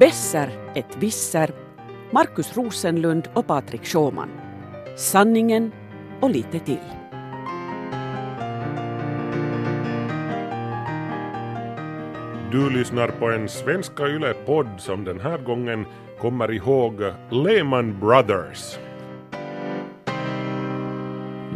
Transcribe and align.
Besser 0.00 0.50
ett 0.74 0.96
visser, 0.96 1.50
Markus 2.10 2.56
Rosenlund 2.56 3.28
och 3.34 3.46
Patrik 3.46 3.84
Sjåman. 3.86 4.28
Sanningen 4.96 5.72
och 6.20 6.30
lite 6.30 6.58
till. 6.58 6.78
Du 12.52 12.70
lyssnar 12.70 13.08
på 13.08 13.30
en 13.30 13.48
Svenska 13.48 14.06
Yle-podd 14.06 14.68
som 14.78 15.04
den 15.04 15.20
här 15.20 15.38
gången 15.38 15.86
kommer 16.20 16.52
ihåg 16.52 16.94
Lehman 17.30 18.00
Brothers. 18.00 18.78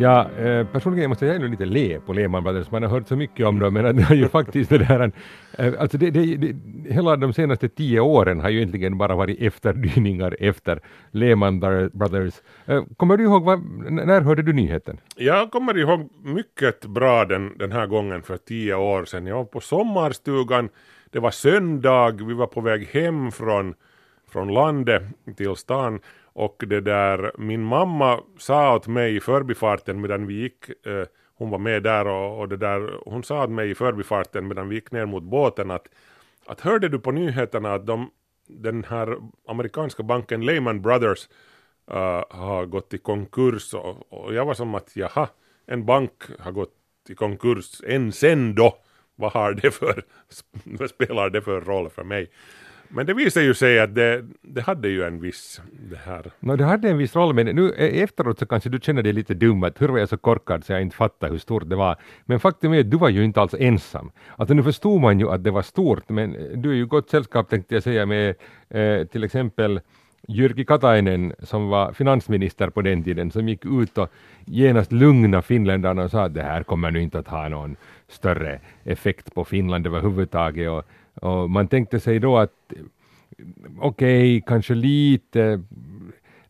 Ja, 0.01 0.31
eh, 0.39 0.67
personligen 0.67 1.09
måste 1.11 1.27
jag 1.27 1.37
ännu 1.37 1.49
lite 1.49 1.65
le 1.65 2.01
på 2.01 2.13
Lehman 2.13 2.43
Brothers, 2.43 2.71
man 2.71 2.83
har 2.83 2.91
hört 2.91 3.09
så 3.09 3.17
mycket 3.17 3.47
om 3.47 3.59
dem, 3.59 3.75
men 3.75 3.97
det 3.97 4.03
har 4.03 4.15
ju 4.15 4.29
faktiskt 4.39 4.71
det 4.71 4.79
där, 4.79 5.13
eh, 5.59 5.75
alltså 5.81 5.99
det, 5.99 6.11
det, 6.11 6.37
det, 6.37 6.57
hela 6.93 7.17
de 7.17 7.33
senaste 7.33 7.69
tio 7.69 8.01
åren 8.01 8.41
har 8.41 8.49
ju 8.49 8.57
egentligen 8.57 8.99
bara 8.99 9.15
varit 9.15 9.41
efterdyningar 9.41 10.37
efter 10.41 10.81
Lehman 11.11 11.61
Brothers. 11.93 12.35
Eh, 12.67 12.85
kommer 12.97 13.17
du 13.17 13.25
ihåg, 13.25 13.45
vad, 13.45 13.61
när 13.91 14.21
hörde 14.21 14.43
du 14.43 14.53
nyheten? 14.53 15.01
Jag 15.17 15.51
kommer 15.51 15.79
ihåg 15.79 16.09
mycket 16.23 16.87
bra 16.87 17.25
den, 17.25 17.59
den 17.59 17.73
här 17.73 17.87
gången 17.87 18.23
för 18.23 18.37
tio 18.37 18.75
år 18.75 19.05
sedan. 19.05 19.27
Jag 19.27 19.37
var 19.37 19.45
på 19.45 19.61
sommarstugan, 19.61 20.69
det 21.11 21.19
var 21.19 21.31
söndag, 21.31 22.11
vi 22.11 22.35
var 22.35 22.47
på 22.47 22.61
väg 22.61 22.89
hem 22.93 23.33
från, 23.33 23.75
från 24.33 24.55
landet 24.55 25.03
till 25.37 25.57
stan 25.57 26.01
och 26.33 26.65
det 26.67 26.81
där, 26.81 27.33
min 27.39 27.63
mamma 27.63 28.21
sa 28.39 28.77
åt 28.77 28.87
mig 28.87 29.17
i 29.17 29.21
förbifarten 29.21 30.01
medan 30.01 30.27
vi 30.27 30.35
gick, 30.35 30.87
eh, 30.87 31.05
hon 31.35 31.51
var 31.51 31.59
med 31.59 31.83
där 31.83 32.07
och, 32.07 32.41
och 32.41 32.49
det 32.49 32.57
där, 32.57 33.01
hon 33.05 33.23
sa 33.23 33.45
åt 33.45 33.51
mig 33.51 33.71
i 33.71 33.75
förbifarten 33.75 34.49
medan 34.49 34.69
vi 34.69 34.75
gick 34.75 34.93
ner 34.93 35.07
mot 35.07 35.23
båten 35.23 35.71
att, 35.71 35.89
att 36.47 36.61
hörde 36.61 36.89
du 36.89 36.99
på 36.99 37.11
nyheterna 37.11 37.75
att 37.75 37.87
de, 37.87 38.11
den 38.49 38.85
här 38.85 39.17
amerikanska 39.49 40.03
banken 40.03 40.45
Lehman 40.45 40.83
Brothers 40.83 41.29
uh, 41.91 42.25
har 42.31 42.67
gått 42.67 42.95
i 42.95 42.99
konkurs 42.99 43.75
och, 43.75 44.13
och, 44.13 44.35
jag 44.35 44.45
var 44.45 44.55
som 44.55 44.75
att 44.75 44.97
jaha, 44.97 45.29
en 45.67 45.85
bank 45.85 46.13
har 46.39 46.53
gått 46.53 46.75
i 47.09 47.15
konkurs 47.15 47.81
än 47.87 48.13
sen 48.13 48.55
då, 48.55 48.79
vad 49.15 49.33
har 49.33 49.53
det 49.53 49.71
för, 49.71 50.05
vad 50.65 50.91
spelar 50.91 51.31
det 51.31 51.43
för 51.43 51.61
roll 51.61 51.91
för 51.91 52.05
mig? 52.05 52.31
Men 52.93 53.07
det 53.07 53.15
visade 53.15 53.47
ju 53.47 53.55
sig 53.55 53.81
att 53.81 53.95
det, 53.95 54.25
det 54.43 54.61
hade 54.61 54.89
ju 54.89 55.03
en 55.03 55.21
viss 55.21 55.61
det 55.91 55.99
här. 56.05 56.31
No, 56.41 56.57
det 56.57 56.65
hade 56.65 56.91
en 56.91 56.99
viss 56.99 57.17
roll, 57.17 57.35
men 57.35 57.47
nu 57.47 57.75
e, 57.77 58.03
efteråt 58.03 58.39
så 58.39 58.47
kanske 58.47 58.69
du 58.69 58.79
känner 58.83 59.03
dig 59.03 59.13
lite 59.13 59.35
dum 59.35 59.63
att 59.63 59.83
hur 59.83 59.89
var 59.89 59.99
jag 59.99 60.09
så 60.09 60.17
korkad 60.17 60.65
så 60.65 60.73
jag 60.73 60.83
inte 60.83 60.97
fattade 60.97 61.33
hur 61.33 61.39
stort 61.39 61.69
det 61.69 61.77
var. 61.77 61.97
Men 62.25 62.41
faktum 62.41 62.73
är 62.73 62.81
att 62.81 62.91
du 62.91 62.97
var 62.97 63.09
ju 63.09 63.25
inte 63.25 63.41
alls 63.41 63.55
ensam. 63.59 64.11
Alltså 64.37 64.55
nu 64.55 64.63
förstod 64.63 65.01
man 65.01 65.21
ju 65.21 65.31
att 65.31 65.45
det 65.45 65.51
var 65.51 65.63
stort, 65.63 66.09
men 66.09 66.37
e, 66.37 66.39
du 66.55 66.71
är 66.71 66.75
ju 66.75 66.87
gott 66.87 67.11
sällskap 67.11 67.49
tänkte 67.49 67.75
jag 67.75 67.83
säga 67.83 68.07
med 68.07 68.35
eh, 68.71 69.07
till 69.07 69.25
exempel 69.25 69.81
Jyrki 70.29 70.65
Katainen 70.65 71.33
som 71.43 71.69
var 71.69 71.93
finansminister 71.93 72.71
på 72.71 72.83
den 72.83 73.05
tiden 73.05 73.31
som 73.31 73.49
gick 73.49 73.65
ut 73.65 73.99
och 73.99 74.09
genast 74.45 74.93
lugna 74.93 75.43
finländarna 75.43 76.03
och 76.03 76.11
sa 76.11 76.25
att 76.25 76.35
det 76.35 76.43
här 76.43 76.63
kommer 76.63 76.91
nu 76.91 77.03
inte 77.03 77.19
att 77.19 77.29
ha 77.29 77.49
någon 77.49 77.77
större 78.09 78.61
effekt 78.85 79.35
på 79.35 79.45
Finland 79.45 79.87
överhuvudtaget 79.87 80.71
och 80.71 80.85
och 81.21 81.51
man 81.51 81.69
tänkte 81.69 82.01
sig 82.01 82.19
då 82.19 82.39
att 82.39 82.53
okej, 83.79 84.37
okay, 84.37 84.41
kanske 84.47 84.75
lite 84.75 85.63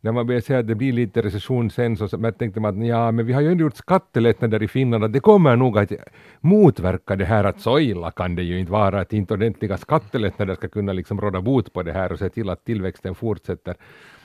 när 0.01 0.13
man 0.13 0.27
börjar 0.27 0.41
säga 0.41 0.59
att 0.59 0.67
det 0.67 0.75
blir 0.75 0.93
lite 0.93 1.23
recession 1.23 1.71
sen 1.71 1.97
så 1.97 2.19
man 2.19 2.33
tänkte 2.33 2.61
man 2.61 2.83
att 2.83 2.87
ja, 2.87 3.13
men 3.13 3.27
vi 3.27 3.33
har 3.33 3.41
ju 3.41 3.53
ändå 3.53 3.63
gjort 3.63 3.77
skattelättnader 3.77 4.63
i 4.63 4.69
Finland 4.69 5.05
och 5.05 5.11
det 5.11 5.21
kommer 5.21 5.57
nog 5.57 5.79
att 5.79 5.93
motverka 6.41 7.17
det 7.17 7.25
här 7.25 7.45
att 7.45 7.61
så 7.61 7.79
illa 7.79 8.11
kan 8.11 8.37
det 8.37 8.43
ju 8.43 8.59
inte 8.59 8.73
vara 8.73 9.01
att 9.01 9.13
inte 9.13 9.35
ordentliga 9.35 9.79
skattelättnader 9.79 10.55
ska 10.55 10.69
kunna 10.69 10.93
liksom 10.93 11.21
råda 11.21 11.41
bot 11.41 11.73
på 11.73 11.83
det 11.83 11.93
här 11.93 12.13
och 12.13 12.19
se 12.19 12.29
till 12.29 12.51
att 12.51 12.65
tillväxten 12.65 13.15
fortsätter. 13.15 13.75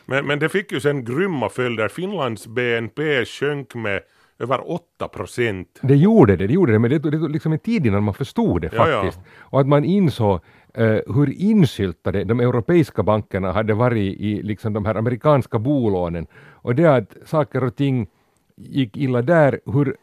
Men, 0.05 0.25
men 0.25 0.39
det 0.39 0.49
fick 0.49 0.71
ju 0.71 0.79
sen 0.79 1.05
grymma 1.05 1.49
följder. 1.49 1.87
Finlands 1.87 2.47
BNP 2.47 3.25
sjönk 3.25 3.75
med 3.75 4.01
över 4.39 4.71
8 4.71 5.07
procent. 5.07 5.79
Det 5.81 5.95
gjorde 5.95 6.35
det, 6.35 6.47
det 6.47 6.53
gjorde 6.53 6.71
det, 6.71 6.79
men 6.79 6.91
det 6.91 6.99
tog 6.99 7.31
liksom 7.31 7.53
en 7.53 7.59
tid 7.59 7.85
innan 7.85 8.03
man 8.03 8.13
förstod 8.13 8.61
det 8.61 8.69
faktiskt. 8.69 9.17
Ja, 9.17 9.23
ja. 9.25 9.49
Och 9.49 9.59
att 9.59 9.67
man 9.67 9.85
insåg 9.85 10.39
uh, 10.77 10.99
hur 11.15 11.41
insyltade 11.41 12.23
de 12.23 12.39
europeiska 12.39 13.03
bankerna 13.03 13.51
hade 13.51 13.73
varit 13.73 14.19
i 14.19 14.41
liksom 14.43 14.73
de 14.73 14.85
här 14.85 14.95
amerikanska 14.95 15.59
bolånen. 15.59 16.27
Och 16.51 16.75
det 16.75 16.85
att 16.85 17.17
saker 17.25 17.63
och 17.63 17.75
ting 17.75 18.07
gick 18.55 18.97
illa 18.97 19.21
där, 19.21 19.59
hur 19.65 19.95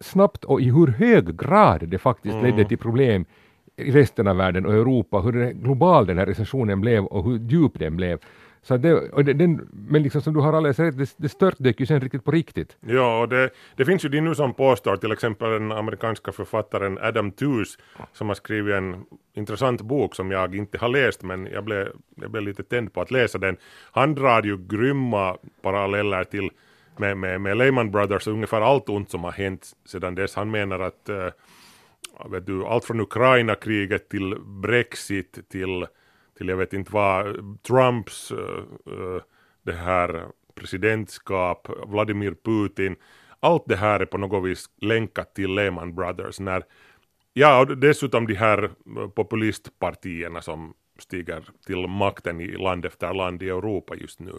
snabbt 0.00 0.44
och 0.44 0.60
i 0.60 0.70
hur 0.70 0.86
hög 0.86 1.38
grad 1.38 1.88
det 1.88 1.98
faktiskt 1.98 2.34
mm. 2.34 2.46
ledde 2.46 2.68
till 2.68 2.78
problem 2.78 3.24
i 3.76 3.90
resten 3.90 4.28
av 4.28 4.36
världen 4.36 4.66
och 4.66 4.72
Europa, 4.72 5.18
hur 5.18 5.52
global 5.52 6.06
den 6.06 6.18
här 6.18 6.26
recessionen 6.26 6.80
blev 6.80 7.04
och 7.04 7.24
hur 7.24 7.38
djup 7.38 7.78
den 7.78 7.96
blev. 7.96 8.18
Så 8.62 8.76
det, 8.76 8.94
och 8.94 9.24
det, 9.24 9.32
den, 9.32 9.68
men 9.72 10.02
liksom 10.02 10.20
som 10.20 10.34
du 10.34 10.40
har 10.40 10.52
alldeles 10.52 10.78
rätt, 10.78 10.98
det, 10.98 11.14
det 11.16 11.28
störtdök 11.28 11.80
ju 11.80 11.86
sen 11.86 12.00
riktigt 12.00 12.24
på 12.24 12.30
riktigt. 12.30 12.76
Ja, 12.80 13.20
och 13.20 13.28
det, 13.28 13.50
det 13.76 13.84
finns 13.84 14.04
ju 14.04 14.08
de 14.08 14.20
nu 14.20 14.34
som 14.34 14.54
påstår, 14.54 14.96
till 14.96 15.12
exempel 15.12 15.50
den 15.50 15.72
amerikanska 15.72 16.32
författaren 16.32 16.98
Adam 16.98 17.30
Tooze 17.30 17.78
som 18.12 18.28
har 18.28 18.34
skrivit 18.34 18.74
en 18.74 19.04
intressant 19.34 19.82
bok 19.82 20.14
som 20.14 20.30
jag 20.30 20.54
inte 20.54 20.78
har 20.78 20.88
läst 20.88 21.22
men 21.22 21.46
jag 21.46 21.64
blev, 21.64 21.88
jag 22.14 22.30
blev 22.30 22.42
lite 22.42 22.62
tänd 22.62 22.92
på 22.92 23.00
att 23.00 23.10
läsa 23.10 23.38
den. 23.38 23.56
Han 23.92 24.14
drar 24.14 24.42
ju 24.42 24.58
grymma 24.68 25.36
paralleller 25.62 26.24
till 26.24 26.50
med, 26.96 27.16
med, 27.16 27.40
med 27.40 27.56
Lehman 27.56 27.90
Brothers 27.90 28.26
och 28.26 28.32
ungefär 28.32 28.60
allt 28.60 28.88
ont 28.88 29.10
som 29.10 29.24
har 29.24 29.32
hänt 29.32 29.66
sedan 29.86 30.14
dess. 30.14 30.34
Han 30.34 30.50
menar 30.50 30.80
att 30.80 31.08
äh, 31.08 31.28
vet 32.30 32.46
du, 32.46 32.64
allt 32.64 32.84
från 32.84 33.00
Ukraina-kriget 33.00 34.08
till 34.08 34.34
Brexit 34.40 35.48
till 35.48 35.86
till 36.38 36.48
jag 36.48 36.56
vet 36.56 36.72
inte 36.72 36.92
vad, 36.92 37.36
Trumps 37.62 38.30
eh, 38.30 38.62
eh, 38.86 39.22
det 39.62 39.72
här 39.72 40.26
presidentskap, 40.54 41.68
Vladimir 41.86 42.34
Putin, 42.44 42.96
allt 43.40 43.64
det 43.66 43.76
här 43.76 44.00
är 44.00 44.06
på 44.06 44.18
något 44.18 44.44
vis 44.44 44.70
länkat 44.80 45.34
till 45.34 45.54
Lehman 45.54 45.94
Brothers. 45.94 46.40
När, 46.40 46.62
ja, 47.32 47.60
och 47.60 47.78
dessutom 47.78 48.26
de 48.26 48.34
här 48.34 48.64
eh, 48.64 49.08
populistpartierna 49.08 50.42
som 50.42 50.74
stiger 50.98 51.44
till 51.66 51.86
makten 51.86 52.40
i 52.40 52.56
land 52.56 52.84
efter 52.84 53.14
land 53.14 53.42
i 53.42 53.48
Europa 53.48 53.94
just 53.94 54.20
nu. 54.20 54.32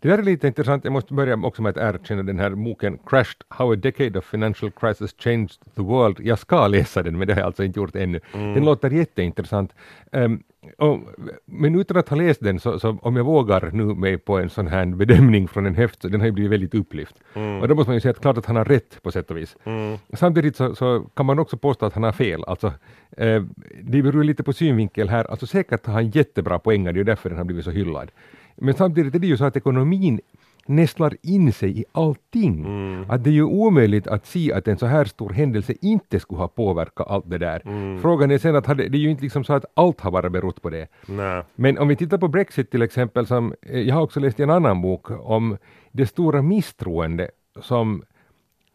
Det 0.00 0.08
där 0.08 0.18
är 0.18 0.22
lite 0.22 0.46
intressant. 0.46 0.84
Jag 0.84 0.92
måste 0.92 1.14
börja 1.14 1.36
också 1.36 1.62
med 1.62 1.78
att 1.78 1.94
erkänna 1.94 2.22
den 2.22 2.38
här 2.38 2.50
boken 2.50 2.98
Crashed 3.06 3.42
How 3.48 3.72
a 3.72 3.76
Decade 3.76 4.18
of 4.18 4.24
Financial 4.24 4.70
Crisis 4.70 5.14
Changed 5.18 5.50
the 5.76 5.82
World. 5.82 6.20
Jag 6.20 6.38
ska 6.38 6.66
läsa 6.66 7.02
den, 7.02 7.18
men 7.18 7.28
det 7.28 7.34
har 7.34 7.40
jag 7.40 7.46
alltså 7.46 7.64
inte 7.64 7.80
gjort 7.80 7.96
ännu. 7.96 8.20
Mm. 8.34 8.54
Den 8.54 8.64
låter 8.64 8.90
jätteintressant. 8.90 9.74
Um, 10.12 10.42
och, 10.78 10.98
men 11.44 11.74
utan 11.74 11.96
att 11.96 12.08
ha 12.08 12.16
läst 12.16 12.40
den, 12.40 12.60
så, 12.60 12.78
så, 12.78 12.98
om 13.02 13.16
jag 13.16 13.24
vågar 13.24 13.70
nu 13.72 13.84
mig 13.84 14.18
på 14.18 14.38
en 14.38 14.50
sån 14.50 14.66
här 14.66 14.86
bedömning 14.86 15.48
från 15.48 15.66
en 15.66 15.74
häft, 15.74 16.02
så 16.02 16.08
den 16.08 16.20
har 16.20 16.26
ju 16.26 16.32
blivit 16.32 16.52
väldigt 16.52 16.74
upplyft. 16.74 17.14
Mm. 17.34 17.60
Och 17.60 17.68
då 17.68 17.74
måste 17.74 17.90
man 17.90 17.96
ju 17.96 18.00
säga 18.00 18.10
att 18.10 18.20
klart 18.20 18.38
att 18.38 18.46
han 18.46 18.56
har 18.56 18.64
rätt 18.64 19.02
på 19.02 19.12
sätt 19.12 19.30
och 19.30 19.36
vis. 19.36 19.56
Mm. 19.64 19.98
Samtidigt 20.12 20.56
så, 20.56 20.74
så, 20.74 21.00
kan 21.14 21.26
man 21.26 21.38
också 21.38 21.56
påstå 21.56 21.86
att 21.86 21.94
han 21.94 22.02
har 22.02 22.12
fel. 22.12 22.44
Alltså, 22.46 22.72
eh, 23.16 23.42
det 23.82 24.02
beror 24.02 24.24
lite 24.24 24.42
på 24.42 24.52
synvinkel 24.52 25.08
här. 25.08 25.24
Alltså 25.30 25.46
säkert 25.46 25.86
har 25.86 25.94
han 25.94 26.10
jättebra 26.10 26.58
poänger, 26.58 26.92
det 26.92 27.00
är 27.00 27.04
därför 27.04 27.28
den 27.28 27.38
har 27.38 27.44
blivit 27.44 27.64
så 27.64 27.70
hyllad. 27.70 28.10
Men 28.56 28.74
samtidigt 28.74 29.14
är 29.14 29.18
det 29.18 29.26
ju 29.26 29.36
så 29.36 29.44
att 29.44 29.56
ekonomin 29.56 30.20
nästlar 30.66 31.16
in 31.22 31.52
sig 31.52 31.80
i 31.80 31.84
allting. 31.92 32.64
Mm. 32.64 33.10
Att 33.10 33.24
det 33.24 33.30
är 33.30 33.34
ju 33.34 33.44
omöjligt 33.44 34.06
att 34.06 34.26
se 34.26 34.52
att 34.52 34.68
en 34.68 34.78
så 34.78 34.86
här 34.86 35.04
stor 35.04 35.30
händelse 35.30 35.74
inte 35.80 36.20
skulle 36.20 36.40
ha 36.40 36.48
påverkat 36.48 37.06
allt 37.10 37.30
det 37.30 37.38
där. 37.38 37.62
Mm. 37.64 38.00
Frågan 38.02 38.30
är 38.30 38.38
sen 38.38 38.56
att 38.56 38.76
det 38.76 38.84
är 38.84 38.96
ju 38.96 39.10
inte 39.10 39.22
liksom 39.22 39.44
så 39.44 39.52
att 39.52 39.64
allt 39.74 40.00
har 40.00 40.10
bara 40.10 40.30
berott 40.30 40.62
på 40.62 40.70
det. 40.70 40.88
Nä. 41.06 41.44
Men 41.54 41.78
om 41.78 41.88
vi 41.88 41.96
tittar 41.96 42.18
på 42.18 42.28
Brexit 42.28 42.70
till 42.70 42.82
exempel, 42.82 43.26
som 43.26 43.54
eh, 43.62 43.80
jag 43.80 43.94
har 43.94 44.02
också 44.02 44.20
läst 44.20 44.40
i 44.40 44.42
en 44.42 44.50
annan 44.50 44.82
bok 44.82 45.10
om 45.10 45.56
det 45.92 46.06
stora 46.06 46.42
misstroende 46.42 47.30
som 47.60 48.02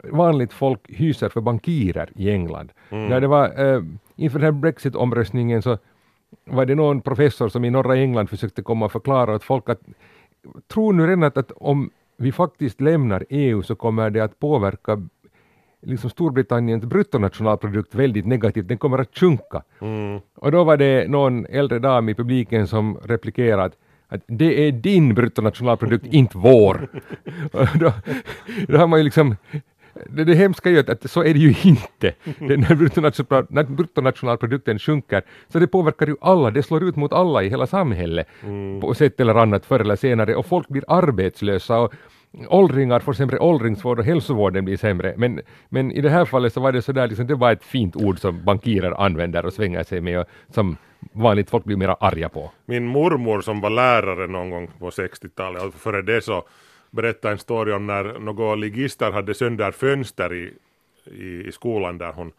vanligt 0.04 0.52
folk 0.52 0.80
hyser 0.88 1.28
för 1.28 1.40
bankirer 1.40 2.10
i 2.14 2.30
England. 2.30 2.72
Mm. 2.90 3.08
När 3.08 3.20
det 3.20 3.26
var 3.26 3.74
eh, 3.74 3.82
inför 4.16 4.38
den 4.38 4.54
här 4.54 4.60
Brexit-omröstningen 4.60 5.62
så 5.62 5.78
var 6.44 6.66
det 6.66 6.74
någon 6.74 7.00
professor 7.00 7.48
som 7.48 7.64
i 7.64 7.70
norra 7.70 7.96
England 7.96 8.26
försökte 8.26 8.62
komma 8.62 8.84
och 8.84 8.92
förklara 8.92 9.34
åt 9.34 9.44
folk 9.44 9.68
att 9.68 9.80
tro 10.72 10.92
nu 10.92 11.06
redan 11.06 11.22
att, 11.22 11.38
att 11.38 11.50
om 11.50 11.90
vi 12.16 12.32
faktiskt 12.32 12.80
lämnar 12.80 13.24
EU 13.28 13.62
så 13.62 13.74
kommer 13.74 14.10
det 14.10 14.20
att 14.20 14.38
påverka 14.38 15.08
liksom 15.82 16.10
Storbritanniens 16.10 16.84
bruttonationalprodukt 16.84 17.94
väldigt 17.94 18.26
negativt, 18.26 18.68
den 18.68 18.78
kommer 18.78 18.98
att 18.98 19.18
sjunka. 19.18 19.62
Mm. 19.80 20.20
Och 20.34 20.52
då 20.52 20.64
var 20.64 20.76
det 20.76 21.10
någon 21.10 21.46
äldre 21.46 21.78
dam 21.78 22.08
i 22.08 22.14
publiken 22.14 22.66
som 22.66 22.98
replikerade 23.04 23.74
att 24.08 24.22
det 24.26 24.68
är 24.68 24.72
din 24.72 25.14
bruttonationalprodukt, 25.14 26.06
inte 26.10 26.38
vår. 26.38 26.88
då, 27.78 27.92
då 28.68 28.78
har 28.78 28.86
man 28.86 28.98
ju 28.98 29.04
liksom 29.04 29.36
det, 30.06 30.24
det 30.24 30.34
hemska 30.34 30.68
är 30.68 30.72
ju 30.72 30.78
att, 30.78 30.88
att 30.88 31.10
så 31.10 31.20
är 31.20 31.34
det 31.34 31.40
ju 31.40 31.54
inte. 31.64 32.14
Det, 32.22 32.56
när, 32.56 32.74
bruttonational, 32.74 33.46
när 33.48 33.64
bruttonationalprodukten 33.64 34.78
sjunker 34.78 35.22
så 35.48 35.58
det 35.58 35.66
påverkar 35.66 36.06
ju 36.06 36.16
alla, 36.20 36.50
det 36.50 36.62
slår 36.62 36.84
ut 36.84 36.96
mot 36.96 37.12
alla 37.12 37.42
i 37.42 37.48
hela 37.48 37.66
samhället 37.66 38.26
mm. 38.42 38.80
på 38.80 38.94
sätt 38.94 39.20
eller 39.20 39.34
annat 39.34 39.66
förr 39.66 39.80
eller 39.80 39.96
senare 39.96 40.36
och 40.36 40.46
folk 40.46 40.68
blir 40.68 40.84
arbetslösa 40.88 41.78
och 41.78 41.94
åldringar 42.48 43.00
får 43.00 43.12
sämre 43.12 43.38
åldringsvård 43.38 43.98
och 43.98 44.04
hälsovården 44.04 44.64
blir 44.64 44.76
sämre. 44.76 45.14
Men, 45.16 45.40
men 45.68 45.92
i 45.92 46.00
det 46.00 46.10
här 46.10 46.24
fallet 46.24 46.52
så 46.52 46.60
var 46.60 46.72
det 46.72 46.82
sådär, 46.82 47.06
liksom, 47.06 47.26
det 47.26 47.34
var 47.34 47.52
ett 47.52 47.64
fint 47.64 47.96
ord 47.96 48.18
som 48.18 48.44
bankirer 48.44 49.02
använder 49.04 49.46
och 49.46 49.52
svänger 49.52 49.82
sig 49.82 50.00
med 50.00 50.20
och 50.20 50.26
som 50.54 50.76
vanligt 51.12 51.50
folk 51.50 51.64
blir 51.64 51.76
mera 51.76 51.94
arga 51.94 52.28
på. 52.28 52.50
Min 52.66 52.86
mormor 52.86 53.40
som 53.40 53.60
var 53.60 53.70
lärare 53.70 54.26
någon 54.26 54.50
gång 54.50 54.70
på 54.78 54.90
60-talet, 54.90 55.62
och 55.62 55.74
före 55.74 56.02
det 56.02 56.24
så 56.24 56.44
berättade 56.96 57.32
en 57.32 57.38
story 57.38 57.72
om 57.72 57.86
när 57.86 58.18
några 58.18 58.54
ligister 58.54 59.12
hade 59.12 59.34
sönder 59.34 59.72
fönster 59.72 60.34
i, 60.34 60.52
i, 61.04 61.48
i 61.48 61.52
skolan 61.52 61.98
där 61.98 62.12
hon 62.12 62.32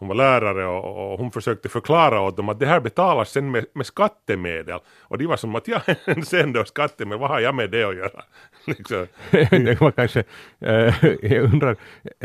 hon 0.00 0.08
var 0.08 0.14
lärare 0.14 0.66
och, 0.66 1.12
och, 1.12 1.18
hon 1.18 1.30
försökte 1.30 1.68
förklara 1.68 2.20
åt 2.20 2.36
dem 2.36 2.48
att 2.48 2.60
det 2.60 2.66
här 2.66 2.80
betalas 2.80 3.30
sen 3.30 3.50
med, 3.50 3.66
med 3.72 3.86
skattemedel. 3.86 4.78
Och 5.00 5.18
de 5.18 5.26
var 5.26 5.36
som 5.36 5.54
att 5.54 5.68
ja, 5.68 5.80
sen 6.24 6.52
då 6.52 6.64
skattemedel, 6.64 7.20
vad 7.20 7.30
har 7.30 7.40
jag 7.40 7.54
med 7.54 7.70
det 7.70 7.84
att 7.84 7.96
göra? 7.96 8.22
liksom. 8.64 9.06
det 9.50 9.80
var 9.80 9.90
kanske, 9.90 10.24
äh, 10.60 10.94
jag 11.22 11.44
undrar, 11.44 11.76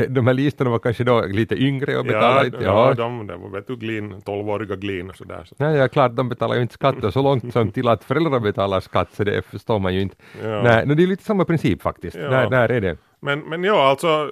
de 0.08 0.28
här 0.28 0.34
listorna 0.34 0.70
var 0.70 0.80
kanske 0.80 1.04
då 1.04 1.26
lite 1.26 1.56
yngre 1.56 1.98
och 1.98 2.06
betalade 2.06 2.40
ja, 2.40 2.46
inte? 2.46 2.64
Ja, 2.64 2.94
de, 2.94 3.28
de 3.28 3.42
var 3.42 3.50
vet 3.50 3.68
du, 3.68 3.76
glin, 3.76 4.14
12-åriga 4.14 4.76
glin 4.76 5.10
och 5.10 5.16
sådär. 5.16 5.44
Så. 5.46 5.56
Nej, 5.58 5.76
ja, 5.76 5.88
klart, 5.88 6.16
de 6.16 6.30
betalar 6.30 6.56
ju 6.56 6.62
inte 6.62 6.74
skatt 6.74 7.04
och 7.04 7.14
så 7.14 7.22
långt 7.22 7.54
som 7.54 7.72
till 7.72 7.88
att 7.88 8.04
föräldrar 8.04 8.40
betalar 8.40 8.80
skatt, 8.80 9.14
så 9.14 9.24
det 9.24 9.42
förstår 9.46 9.80
man 9.80 9.94
ju 9.94 10.02
inte. 10.02 10.16
Ja. 10.44 10.62
Nej, 10.62 10.86
det 10.86 11.04
är 11.04 11.08
lite 11.08 11.24
samma 11.24 11.46
princip 11.46 11.82
faktiskt. 11.82 12.18
Ja. 12.18 12.30
Där, 12.30 12.50
där 12.50 12.72
är 12.72 12.82
det. 12.82 12.98
Men, 13.20 13.40
men 13.40 13.64
ja, 13.64 13.90
alltså 13.90 14.32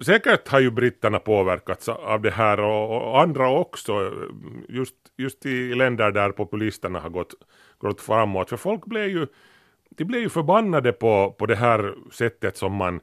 Säkert 0.00 0.48
har 0.48 0.60
ju 0.60 0.70
britterna 0.70 1.18
påverkats 1.18 1.88
av 1.88 2.22
det 2.22 2.30
här 2.30 2.60
och, 2.60 3.10
och 3.10 3.20
andra 3.20 3.50
också, 3.50 4.12
just, 4.68 4.94
just 5.16 5.46
i 5.46 5.74
länder 5.74 6.10
där 6.10 6.30
populisterna 6.30 7.00
har 7.00 7.10
gått, 7.10 7.34
gått 7.78 8.00
framåt. 8.00 8.50
För 8.50 8.56
folk 8.56 8.86
blev 8.86 9.08
ju, 9.08 9.26
de 9.88 10.04
blev 10.04 10.20
ju 10.20 10.28
förbannade 10.28 10.92
på, 10.92 11.34
på 11.38 11.46
det 11.46 11.56
här 11.56 11.94
sättet 12.12 12.56
som 12.56 12.72
man 12.72 13.00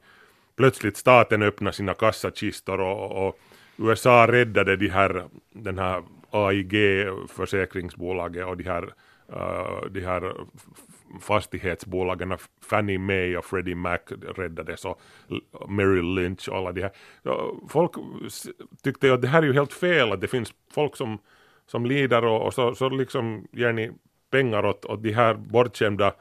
plötsligt 0.56 0.98
staten 0.98 1.42
öppnar 1.42 1.72
sina 1.72 1.94
kassakistor 1.94 2.82
och, 2.82 3.28
och 3.28 3.40
USA 3.78 4.28
räddade 4.28 4.76
de 4.76 4.90
här, 4.90 5.26
den 5.52 5.80
här 5.80 6.04
AIG 6.32 7.06
försäkringsbolaget 7.30 8.46
och 8.46 8.58
de 8.58 8.64
här, 8.64 8.84
uh, 9.34 9.92
de 9.92 10.02
här 10.02 10.34
fastighetsbolagen 11.22 12.38
Fannie 12.62 12.98
Mae 12.98 13.38
och 13.38 13.46
Freddie 13.46 13.76
Mac 13.76 14.00
räddades 14.36 14.86
och 14.86 15.02
Merrill 15.68 16.14
Lynch 16.16 16.50
och 16.50 16.58
alla 16.58 16.72
de 16.72 16.82
här. 16.82 16.92
Folk 17.70 17.92
tyckte 18.84 19.08
ju 19.08 19.14
att 19.14 19.22
det 19.22 19.28
här 19.28 19.42
är 19.42 19.48
ju 19.48 19.54
helt 19.54 19.74
fel, 19.74 20.12
att 20.12 20.22
det 20.22 20.28
finns 20.28 20.54
folk 20.74 20.96
som, 20.96 21.18
som 21.66 21.86
lider 21.86 22.26
och, 22.26 22.46
och 22.46 22.54
så, 22.54 22.76
så 22.76 22.90
liksom 22.90 23.48
ger 23.52 23.74
ni 23.74 23.92
pengar 24.32 24.66
åt, 24.66 24.86
åt 24.86 25.04
de 25.04 25.12
här 25.12 25.34
bortskämda 25.34 26.14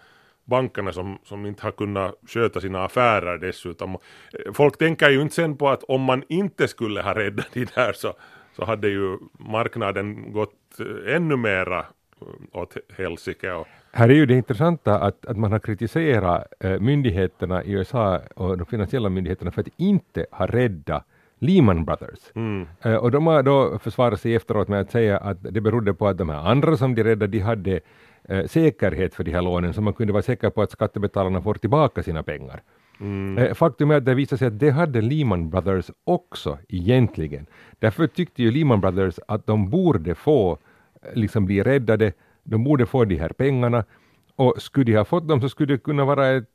bankerna 0.47 0.93
som, 0.93 1.19
som 1.25 1.47
inte 1.47 1.63
har 1.63 1.73
kunnat 1.73 2.15
sköta 2.27 2.61
sina 2.61 2.85
affärer 2.85 3.39
dessutom. 3.39 3.95
Eh, 3.95 4.53
folk 4.53 4.79
tänker 4.79 5.11
ju 5.11 5.21
inte 5.21 5.35
sen 5.35 5.57
på 5.57 5.69
att 5.69 5.83
om 5.83 6.01
man 6.01 6.23
inte 6.29 6.69
skulle 6.69 7.03
ha 7.03 7.15
räddat 7.15 7.49
de 7.53 7.65
där 7.65 7.93
så, 7.93 8.15
så 8.57 8.65
hade 8.65 8.89
ju 8.89 9.19
marknaden 9.39 10.33
gått 10.33 10.81
eh, 10.81 11.15
ännu 11.15 11.37
mera 11.37 11.79
eh, 11.79 12.61
åt 12.61 12.77
helsike. 12.97 13.53
Och... 13.53 13.67
Här 13.97 14.09
är 14.09 14.15
ju 14.15 14.27
det 14.27 14.35
intressanta 14.35 14.99
att, 14.99 15.27
att 15.27 15.37
man 15.37 15.53
har 15.53 15.59
kritiserat 15.59 16.45
äh, 16.61 16.81
myndigheterna 16.81 17.65
i 17.65 17.73
USA 17.73 18.21
och 18.35 18.59
de 18.59 18.67
finansiella 18.67 19.09
myndigheterna 19.09 19.51
för 19.51 19.61
att 19.61 19.69
inte 19.77 20.27
ha 20.31 20.47
räddat 20.47 21.05
Lehman 21.39 21.85
Brothers. 21.85 22.21
Mm. 22.35 22.67
Uh, 22.87 22.95
och 22.95 23.11
de 23.11 23.27
har 23.27 23.43
då 23.43 23.79
försvarat 23.79 24.21
sig 24.21 24.35
efteråt 24.35 24.69
med 24.69 24.81
att 24.81 24.91
säga 24.91 25.19
att 25.19 25.39
det 25.41 25.61
berodde 25.61 25.95
på 25.95 26.09
att 26.09 26.19
de 26.19 26.29
här 26.29 26.51
andra 26.51 26.77
som 26.77 26.95
de 26.95 27.05
räddade, 27.05 27.27
de 27.27 27.39
hade 27.39 27.81
uh, 28.31 28.47
säkerhet 28.47 29.15
för 29.15 29.25
de 29.25 29.33
här 29.33 29.43
lånen, 29.43 29.75
så 29.75 29.81
man 29.83 29.93
kunde 29.93 30.13
vara 30.13 30.23
säker 30.23 30.51
på 30.51 30.63
att 30.63 30.71
skattebetalarna 30.71 31.43
får 31.43 31.55
tillbaka 31.55 32.03
sina 32.03 32.23
pengar. 32.23 32.63
Mm. 33.01 33.55
Faktum 33.55 33.91
är 33.91 33.97
att 33.97 34.05
det 34.05 34.15
visade 34.15 34.39
sig 34.39 34.49
att 34.49 34.59
det 34.59 34.71
hade 34.71 35.01
Lehman 35.01 35.51
Brothers 35.51 35.91
också 36.05 36.59
egentligen. 36.69 37.47
Därför 37.79 38.07
tyckte 38.07 38.43
ju 38.43 38.51
Lehman 38.51 38.81
Brothers 38.81 39.19
att 39.29 39.47
de 39.47 39.71
borde 39.71 40.15
få 40.15 40.59
liksom 41.15 41.47
bli 41.47 41.63
räddade, 41.63 42.13
de 42.47 42.65
borde 42.65 42.87
få 42.87 43.05
de 43.05 43.17
här 43.17 43.29
pengarna 43.29 43.85
och 44.37 44.55
skulle 44.63 44.85
de 44.85 44.97
ha 44.97 45.05
fått 45.05 45.29
dem 45.29 45.41
så 45.41 45.49
skulle 45.49 45.75
det 45.75 45.79
kunna 45.79 46.05
vara 46.05 46.29
ett 46.29 46.49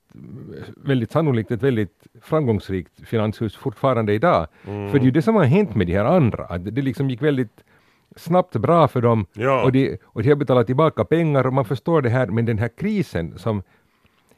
väldigt 0.85 1.11
sannolikt 1.11 1.51
ett 1.51 1.63
väldigt 1.63 2.07
framgångsrikt 2.21 3.07
finanshus 3.07 3.55
fortfarande 3.55 4.13
idag. 4.13 4.47
Mm. 4.67 4.91
För 4.91 4.99
det 4.99 5.03
är 5.03 5.05
ju 5.05 5.11
det 5.11 5.21
som 5.21 5.35
har 5.35 5.43
hänt 5.43 5.75
med 5.75 5.87
de 5.87 5.93
här 5.93 6.05
andra, 6.05 6.45
att 6.45 6.75
det 6.75 6.81
liksom 6.81 7.09
gick 7.09 7.21
väldigt 7.21 7.63
snabbt 8.15 8.55
bra 8.55 8.87
för 8.87 9.01
dem 9.01 9.25
ja. 9.33 9.63
och, 9.63 9.71
de, 9.71 9.97
och 10.03 10.23
de 10.23 10.29
har 10.29 10.35
betalat 10.35 10.67
tillbaka 10.67 11.05
pengar 11.05 11.47
och 11.47 11.53
man 11.53 11.65
förstår 11.65 12.01
det 12.01 12.09
här, 12.09 12.27
men 12.27 12.45
den 12.45 12.57
här 12.57 12.69
krisen 12.77 13.37
som 13.37 13.63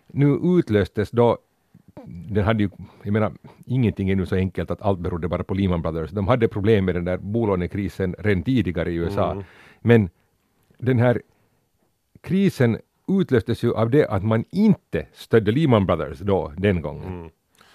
nu 0.07 0.39
utlöstes 0.43 1.11
då 1.11 1.37
den 2.05 2.43
hade 2.43 2.63
ju, 2.63 2.69
jag 3.03 3.13
menar, 3.13 3.31
ingenting 3.65 4.09
är 4.09 4.15
nu 4.15 4.25
så 4.25 4.35
enkelt 4.35 4.71
att 4.71 4.81
allt 4.81 4.99
berodde 4.99 5.27
bara 5.27 5.43
på 5.43 5.53
Lehman 5.53 5.81
Brothers. 5.81 6.11
De 6.11 6.27
hade 6.27 6.47
problem 6.47 6.85
med 6.85 6.95
den 6.95 7.05
där 7.05 7.17
bolånekrisen 7.17 8.15
redan 8.19 8.43
tidigare 8.43 8.91
i 8.91 8.95
USA. 8.95 9.31
Mm. 9.31 9.43
Men 9.81 10.09
den 10.77 10.99
här 10.99 11.21
krisen 12.23 12.79
utlöstes 13.07 13.63
ju 13.63 13.73
av 13.73 13.89
det 13.89 14.07
att 14.07 14.23
man 14.23 14.43
inte 14.51 15.05
stödde 15.13 15.51
Lehman 15.51 15.85
Brothers 15.85 16.19
då, 16.19 16.53
den 16.57 16.81
gången. 16.81 17.13
Mm. 17.13 17.29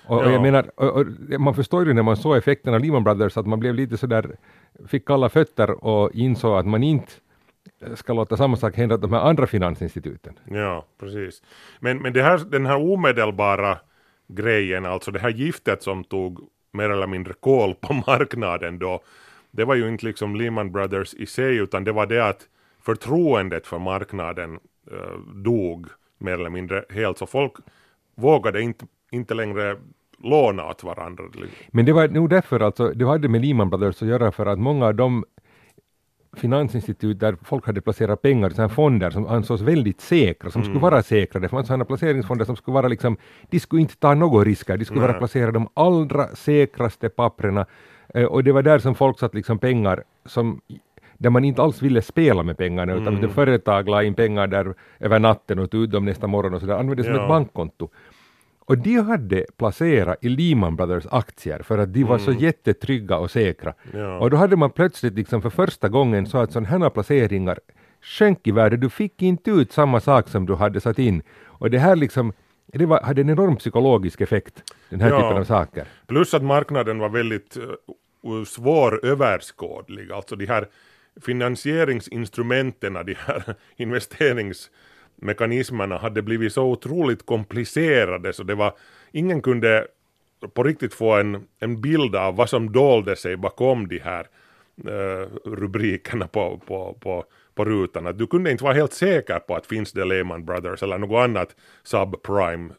Och, 0.07 0.25
och, 0.25 0.33
jag 0.33 0.43
menar, 0.43 0.71
och, 0.75 1.01
och, 1.01 1.07
man 1.41 1.55
förstår 1.55 1.87
ju 1.87 1.95
när 1.95 2.03
man 2.03 2.17
såg 2.17 2.37
effekten 2.37 2.75
av 2.75 2.81
Lehman 2.81 3.05
Brothers 3.05 3.37
att 3.37 3.47
man 3.47 3.61
blev 3.61 3.75
lite 3.75 3.97
sådär, 3.97 4.37
fick 4.87 5.07
kalla 5.07 5.29
fötter 5.29 5.85
och 5.85 6.15
insåg 6.15 6.59
att 6.59 6.67
man 6.67 6.83
inte 6.83 7.13
ska 7.95 8.13
låta 8.13 8.37
samma 8.37 8.57
sak 8.57 8.77
hända 8.77 8.97
de 8.97 9.13
här 9.13 9.21
andra 9.21 9.47
finansinstituten. 9.47 10.39
Ja, 10.45 10.85
precis. 11.01 11.43
Men, 11.81 11.99
men 11.99 12.13
det 12.13 12.23
här, 12.23 12.39
den 12.39 12.67
här 12.67 12.77
omedelbara 12.77 13.79
grejen, 14.29 14.87
alltså 14.87 15.11
det 15.11 15.19
här 15.19 15.31
giftet 15.31 15.83
som 15.83 16.05
tog 16.05 16.41
mer 16.73 16.91
eller 16.91 17.07
mindre 17.07 17.33
kol 17.41 17.75
på 17.75 17.93
marknaden 18.07 18.79
då, 18.79 19.01
det 19.51 19.65
var 19.65 19.75
ju 19.75 19.89
inte 19.89 20.07
liksom 20.07 20.37
Lehman 20.37 20.73
Brothers 20.73 21.15
i 21.15 21.27
sig, 21.27 21.57
utan 21.57 21.85
det 21.85 21.93
var 21.93 22.07
det 22.07 22.29
att 22.29 22.49
förtroendet 22.89 23.67
för 23.67 23.79
marknaden 23.79 24.59
uh, 24.93 25.35
dog 25.35 25.87
mer 26.19 26.33
eller 26.33 26.51
mindre 26.51 26.85
helt, 26.91 27.19
så 27.19 27.27
folk 27.27 27.53
vågade 28.15 28.63
inte, 28.63 28.87
inte 29.11 29.35
längre 29.35 29.77
låna 30.19 30.67
åt 30.71 30.85
varandra. 30.85 31.25
Men 31.69 31.85
det 31.85 31.93
var 31.93 32.09
nog 32.09 32.31
därför 32.31 32.61
alltså, 32.61 32.89
det 32.89 33.07
hade 33.07 33.29
med 33.29 33.45
Lehman 33.45 33.71
Brothers 33.71 34.03
att 34.03 34.09
göra 34.09 34.33
för 34.33 34.47
att 34.47 34.59
många 34.59 34.87
av 34.87 34.95
de 34.95 35.25
finansinstitut 36.37 37.21
där 37.21 37.37
folk 37.43 37.67
hade 37.67 37.81
placerat 37.81 38.23
pengar, 38.23 38.51
sådana 38.51 38.69
fonder 38.69 39.11
som 39.11 39.27
ansågs 39.27 39.63
väldigt 39.63 40.01
säkra, 40.01 40.51
som 40.51 40.63
mm. 40.63 40.73
skulle 40.73 40.83
vara 40.83 41.03
säkra. 41.03 41.41
Det 41.41 41.49
fanns 41.49 41.67
sådana 41.67 41.85
placeringsfonder 41.85 42.45
som 42.45 42.57
skulle 42.57 42.75
vara 42.75 42.89
liksom, 42.89 43.17
de 43.51 43.61
skulle 43.61 43.83
inte 43.83 43.97
ta 43.97 44.15
några 44.15 44.45
risker, 44.45 44.77
de 44.77 44.85
skulle 44.85 45.01
Nej. 45.01 45.09
vara 45.09 45.19
placerade 45.19 45.53
de 45.53 45.69
allra 45.75 46.29
säkraste 46.29 47.09
papperna. 47.09 47.67
Eh, 48.15 48.25
och 48.25 48.45
det 48.45 48.53
var 48.53 48.63
där 48.63 48.79
som 48.79 48.95
folk 48.95 49.19
satt 49.19 49.35
liksom 49.35 49.59
pengar 49.59 50.05
som 50.27 50.61
där 51.19 51.31
man 51.31 51.45
inte 51.45 51.63
alls 51.63 51.83
ville 51.83 52.03
spela 52.03 52.43
med 52.43 52.57
pengarna, 52.57 52.95
utan 52.95 53.17
mm. 53.17 53.31
företag 53.31 53.89
la 53.89 54.03
in 54.03 54.15
pengar 54.15 54.47
där 54.47 54.75
över 54.99 55.19
natten 55.19 55.59
och 55.59 55.71
tog 55.71 55.83
ut 55.83 55.91
dem 55.91 56.05
nästa 56.05 56.27
morgon 56.27 56.55
och 56.55 56.61
sådär, 56.61 56.75
använde 56.75 57.03
det 57.03 57.07
som 57.07 57.15
ja. 57.15 57.23
ett 57.23 57.29
bankkonto. 57.29 57.89
Och 58.61 58.79
de 58.79 58.97
hade 58.97 59.47
placerat 59.57 60.25
i 60.25 60.29
Lehman 60.29 60.77
Brothers 60.77 61.07
aktier 61.11 61.63
för 61.63 61.79
att 61.79 61.93
de 61.93 62.05
var 62.05 62.19
mm. 62.19 62.25
så 62.25 62.33
jättetrygga 62.33 63.19
och 63.19 63.31
säkra. 63.31 63.75
Ja. 63.93 64.19
Och 64.19 64.31
då 64.31 64.37
hade 64.37 64.57
man 64.57 64.71
plötsligt 64.71 65.15
liksom 65.15 65.43
för 65.43 65.51
första 65.51 65.89
gången 65.89 66.27
så 66.27 66.39
att 66.39 66.53
sådana 66.53 66.69
här 66.69 66.91
placeringar 66.91 67.59
sjönk 68.01 68.47
i 68.47 68.51
värde. 68.51 68.77
Du 68.77 68.91
fick 68.91 69.23
inte 69.23 69.51
ut 69.51 69.73
samma 69.73 70.01
sak 70.01 70.29
som 70.29 70.47
du 70.47 70.55
hade 70.55 70.81
satt 70.81 70.99
in. 70.99 71.23
Och 71.45 71.71
det 71.71 71.79
här 71.79 71.97
liksom 71.97 72.33
det 72.73 72.87
var, 72.87 73.01
hade 73.03 73.21
en 73.21 73.31
enorm 73.31 73.57
psykologisk 73.57 74.21
effekt, 74.21 74.63
den 74.91 75.01
här 75.01 75.11
ja. 75.11 75.21
typen 75.21 75.37
av 75.37 75.45
saker. 75.45 75.87
Plus 76.07 76.35
att 76.35 76.43
marknaden 76.43 76.99
var 76.99 77.09
väldigt 77.09 77.57
uh, 77.57 78.45
svåröverskådlig, 78.45 80.13
alltså 80.13 80.37
de 80.37 80.47
här 80.47 80.69
finansieringsinstrumenten, 81.23 82.93
de 82.93 83.15
här 83.15 83.55
investeringsmekanismerna 83.77 85.99
hade 85.99 86.23
blivit 86.23 86.53
så 86.53 86.65
otroligt 86.65 87.27
komplicerade 87.27 88.33
så 88.33 88.43
det 88.43 88.55
var, 88.55 88.75
ingen 89.13 89.43
kunde 89.43 89.87
på 90.55 90.63
riktigt 90.63 90.95
få 90.95 91.13
en, 91.13 91.47
en 91.59 91.81
bild 91.81 92.17
av 92.17 92.37
vad 92.37 92.49
som 92.49 92.73
dolde 92.73 93.17
sig 93.17 93.37
bakom 93.37 93.89
de 93.89 93.99
här 93.99 94.27
uh, 94.87 95.27
rubrikerna 95.45 96.29
på, 96.29 96.61
på, 96.67 96.97
på, 97.01 97.25
på 97.55 97.65
rutan. 97.65 98.07
Att 98.07 98.19
du 98.19 98.27
kunde 98.27 98.51
inte 98.51 98.65
vara 98.65 98.75
helt 98.75 98.93
säker 98.93 99.39
på 99.39 99.55
att 99.55 99.67
finns 99.67 99.93
det 99.93 100.05
Lehman 100.05 100.45
Brothers 100.45 100.83
eller 100.83 100.99
något 100.99 101.25
annat 101.25 101.57
subprime 101.83 102.71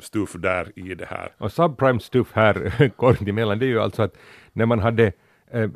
stuff 0.00 0.32
där 0.32 0.78
i 0.78 0.94
det 0.94 1.06
här. 1.06 1.32
Och 1.38 1.52
subprime 1.52 2.00
stuff 2.00 2.28
här, 2.32 2.90
kort 2.96 3.28
emellan, 3.28 3.58
det 3.58 3.66
är 3.66 3.68
ju 3.68 3.80
alltså 3.80 4.02
att 4.02 4.16
när 4.52 4.66
man 4.66 4.78
hade 4.78 5.12
eh, 5.52 5.70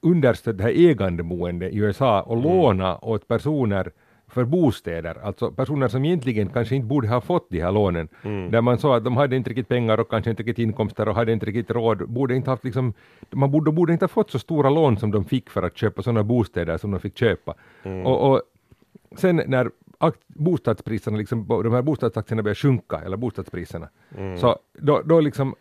understött 0.00 0.58
det 0.58 0.62
här 0.62 0.70
ägandeboende 0.70 1.68
i 1.70 1.76
USA 1.76 2.22
och 2.22 2.36
mm. 2.36 2.44
låna 2.44 2.98
åt 2.98 3.28
personer 3.28 3.92
för 4.28 4.44
bostäder, 4.44 5.16
alltså 5.22 5.50
personer 5.50 5.88
som 5.88 6.04
egentligen 6.04 6.48
kanske 6.48 6.74
inte 6.74 6.86
borde 6.86 7.08
ha 7.08 7.20
fått 7.20 7.46
de 7.50 7.60
här 7.60 7.72
lånen, 7.72 8.08
mm. 8.22 8.50
där 8.50 8.60
man 8.60 8.78
sa 8.78 8.96
att 8.96 9.04
de 9.04 9.16
hade 9.16 9.36
inte 9.36 9.50
riktigt 9.50 9.68
pengar 9.68 10.00
och 10.00 10.10
kanske 10.10 10.30
inte 10.30 10.42
riktigt 10.42 10.62
inkomster 10.62 11.08
och 11.08 11.14
hade 11.14 11.32
inte 11.32 11.46
riktigt 11.46 11.70
råd, 11.70 12.08
borde 12.08 12.36
inte 12.36 12.50
haft 12.50 12.64
liksom, 12.64 12.94
man 13.30 13.50
borde, 13.50 13.72
borde 13.72 13.92
inte 13.92 14.04
ha 14.04 14.08
fått 14.08 14.30
så 14.30 14.38
stora 14.38 14.70
lån 14.70 14.96
som 14.96 15.10
de 15.10 15.24
fick 15.24 15.50
för 15.50 15.62
att 15.62 15.76
köpa 15.76 16.02
sådana 16.02 16.24
bostäder 16.24 16.78
som 16.78 16.90
de 16.90 17.00
fick 17.00 17.18
köpa. 17.18 17.54
Mm. 17.82 18.06
Och, 18.06 18.30
och, 18.32 18.42
sen 19.16 19.42
när 19.46 19.70
bostadspriserna, 20.26 21.16
liksom, 21.16 21.46
de 21.48 21.72
här 21.72 21.82
bostadsaktierna 21.82 22.42
började 22.42 22.58
sjunka, 22.58 23.00
eller 23.04 23.16
bostadspriserna, 23.16 23.88
mm. 24.18 24.38
så 24.38 24.58
då, 24.72 25.02
då 25.04 25.20
liksom 25.20 25.54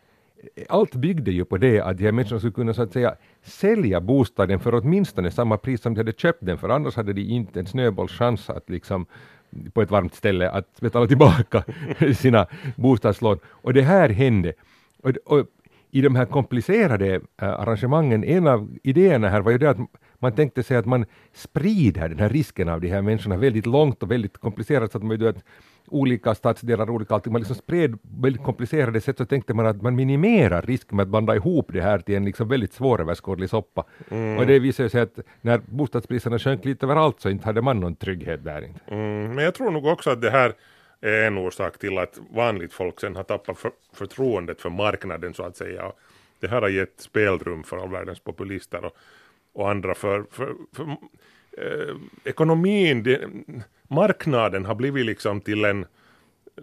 allt 0.70 0.96
byggde 0.96 1.32
ju 1.32 1.46
på 1.46 1.58
det 1.58 1.82
att 1.82 1.98
de 1.98 2.04
här 2.04 2.12
människorna 2.12 2.40
skulle 2.40 2.54
kunna 2.54 2.74
så 2.74 2.82
att 2.82 2.94
säga 2.94 3.16
sälja 3.42 4.02
bostaden 4.02 4.60
för 4.60 4.76
åtminstone 4.76 5.32
samma 5.32 5.58
pris 5.58 5.82
som 5.82 5.94
de 5.94 6.00
hade 6.00 6.14
köpt 6.18 6.46
den 6.46 6.58
för 6.58 6.70
annars 6.70 6.96
hade 6.96 7.14
de 7.14 7.22
inte 7.22 7.60
en 7.60 7.66
snöbollschans 7.66 8.50
att 8.50 8.70
liksom 8.70 9.06
på 9.74 9.82
ett 9.82 9.92
varmt 9.92 10.16
ställe 10.16 10.50
att 10.50 10.82
betala 10.82 11.08
tillbaka 11.08 11.64
sina 12.16 12.48
bostadslån. 12.76 13.40
Och 13.46 13.74
det 13.74 13.82
här 13.82 14.10
hände. 14.10 14.54
Och, 15.04 15.12
och 15.26 15.48
i 15.92 16.02
de 16.02 16.16
här 16.16 16.26
komplicerade 16.26 17.16
äh, 17.16 17.22
arrangemangen, 17.50 18.24
en 18.24 18.48
av 18.48 18.78
idéerna 18.84 19.30
här 19.30 19.42
var 19.42 19.52
ju 19.52 19.58
det 19.58 19.70
att 19.70 19.78
man 20.20 20.32
tänkte 20.32 20.64
sig 20.64 20.78
att 20.78 20.86
man 20.86 21.06
sprider 21.34 22.10
den 22.10 22.20
här 22.20 22.30
risken 22.30 22.70
av 22.70 22.82
de 22.82 22.88
här 22.88 23.02
människorna 23.02 23.38
väldigt 23.38 23.66
långt 23.66 24.04
och 24.04 24.12
väldigt 24.12 24.38
komplicerat 24.38 24.92
så 24.92 24.98
att 24.98 25.04
man, 25.04 25.28
att 25.28 25.44
olika 25.94 26.36
stadsdelar, 26.36 26.90
olika 26.90 27.14
allting, 27.14 27.34
man 27.34 27.42
liksom 27.42 27.56
spred 27.56 28.00
väldigt 28.22 28.44
komplicerade 28.44 29.02
sätt 29.02 29.18
så 29.18 29.26
tänkte 29.26 29.54
man 29.54 29.66
att 29.66 29.82
man 29.82 29.96
minimerar 29.96 30.62
risken 30.62 30.96
med 30.96 31.04
att 31.04 31.10
blanda 31.10 31.36
ihop 31.36 31.70
det 31.74 31.82
här 31.82 32.00
till 32.00 32.16
en 32.16 32.26
liksom 32.26 32.48
väldigt 32.48 32.74
svåröverskådlig 32.74 33.50
soppa. 33.50 33.86
Mm. 34.10 34.38
Och 34.38 34.48
det 34.48 34.60
visade 34.60 34.90
sig 34.90 35.02
att 35.02 35.20
när 35.42 35.58
bostadspriserna 35.58 36.40
sjönk 36.40 36.66
lite 36.66 36.86
överallt 36.86 37.22
så 37.22 37.30
inte 37.30 37.46
hade 37.46 37.62
man 37.62 37.80
någon 37.80 37.96
trygghet 37.96 38.44
där 38.44 38.66
inte. 38.66 38.80
Mm, 38.88 39.36
men 39.36 39.44
jag 39.46 39.54
tror 39.54 39.72
nog 39.72 39.86
också 39.86 40.10
att 40.10 40.22
det 40.22 40.30
här 40.30 40.54
är 41.02 41.28
en 41.28 41.38
orsak 41.38 41.80
till 41.80 41.98
att 41.98 42.20
vanligt 42.30 42.74
folk 42.74 43.00
sen 43.00 43.16
har 43.16 43.24
tappat 43.24 43.58
för, 43.58 43.72
förtroendet 43.94 44.62
för 44.62 44.70
marknaden 44.70 45.34
så 45.34 45.44
att 45.44 45.58
säga. 45.58 45.86
Och 45.86 46.00
det 46.40 46.48
här 46.48 46.62
har 46.62 46.70
gett 46.70 47.00
spelrum 47.00 47.64
för 47.64 47.78
all 47.78 47.90
världens 47.90 48.20
populister 48.20 48.86
och, 48.86 48.98
och 49.54 49.70
andra 49.70 49.96
för, 49.96 50.26
för, 50.32 50.56
för 50.76 50.98
eh, 51.58 51.96
ekonomin, 52.24 53.04
det, 53.04 53.22
marknaden 53.88 54.66
har 54.66 54.76
blivit 54.76 55.06
liksom 55.06 55.42
till 55.42 55.66
en, 55.66 55.86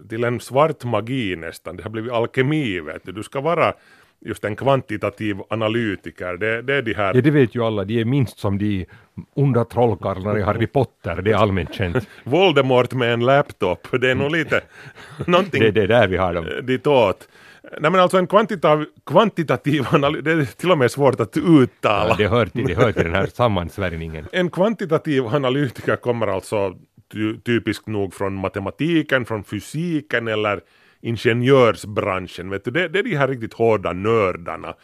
till 0.09 0.25
en 0.25 0.41
svart 0.41 0.85
magi 0.85 1.37
nästan, 1.37 1.77
det 1.77 1.83
har 1.83 1.91
blivit 1.91 2.13
alkemi 2.13 2.81
vet 2.81 3.05
du, 3.05 3.13
du 3.13 3.23
ska 3.23 3.41
vara 3.41 3.75
just 4.21 4.45
en 4.45 4.57
kvantitativ 4.57 5.37
analytiker, 5.51 6.37
det, 6.37 6.63
det 6.63 6.75
är 6.75 6.83
de 6.83 6.95
här... 6.95 7.15
Ja, 7.15 7.21
det 7.21 7.31
vet 7.31 7.55
ju 7.55 7.65
alla, 7.65 7.85
de 7.85 8.01
är 8.01 8.05
minst 8.05 8.39
som 8.39 8.59
de 8.59 8.87
onda 9.35 9.65
trollkarlarna 9.65 10.39
i 10.39 10.43
Harry 10.43 10.67
Potter, 10.67 11.23
det 11.23 11.31
är 11.31 11.37
allmänt 11.37 11.75
känt. 11.75 12.09
Voldemort 12.25 12.93
med 12.93 13.13
en 13.13 13.21
laptop, 13.21 13.89
det 14.01 14.11
är 14.11 14.15
nog 14.15 14.31
lite 14.31 14.61
någonting... 15.27 15.61
det, 15.63 15.71
det 15.71 15.83
är 15.83 15.89
där 15.89 16.09
vi 16.09 16.17
har 16.17 16.35
dem. 16.35 16.47
Ditåt. 16.63 17.29
Nej 17.63 17.91
men 17.91 18.01
alltså 18.01 18.19
en 18.19 18.27
kvantitativ, 18.27 18.87
kvantitativ 19.07 19.87
analys, 19.93 20.25
det 20.25 20.33
är 20.33 20.45
till 20.45 20.71
och 20.71 20.79
med 20.79 20.91
svårt 20.91 21.21
att 21.21 21.37
uttala. 21.37 22.09
Ja, 22.09 22.15
det, 22.19 22.29
hör 22.29 22.47
till, 22.47 22.67
det 22.67 22.75
hör 22.75 22.93
till 22.93 23.05
den 23.05 23.15
här 23.15 23.27
sammansvärjningen. 23.27 24.27
En 24.33 24.51
kvantitativ 24.51 25.27
analytiker 25.27 25.97
kommer 25.97 26.27
alltså 26.27 26.75
ty, 27.13 27.39
typiskt 27.39 27.87
nog 27.87 28.15
från 28.15 28.35
matematiken, 28.35 29.25
från 29.25 29.45
fysiken 29.45 30.29
eller 30.29 30.61
ingenjörsbranschen. 31.01 32.51
Vet 32.51 32.65
du? 32.65 32.71
Det, 32.71 32.89
det 32.89 32.99
är 32.99 33.03
de 33.03 33.17
här 33.17 33.29
riktigt 33.29 33.55
hårda 33.55 33.93
nördarna. 33.93 34.75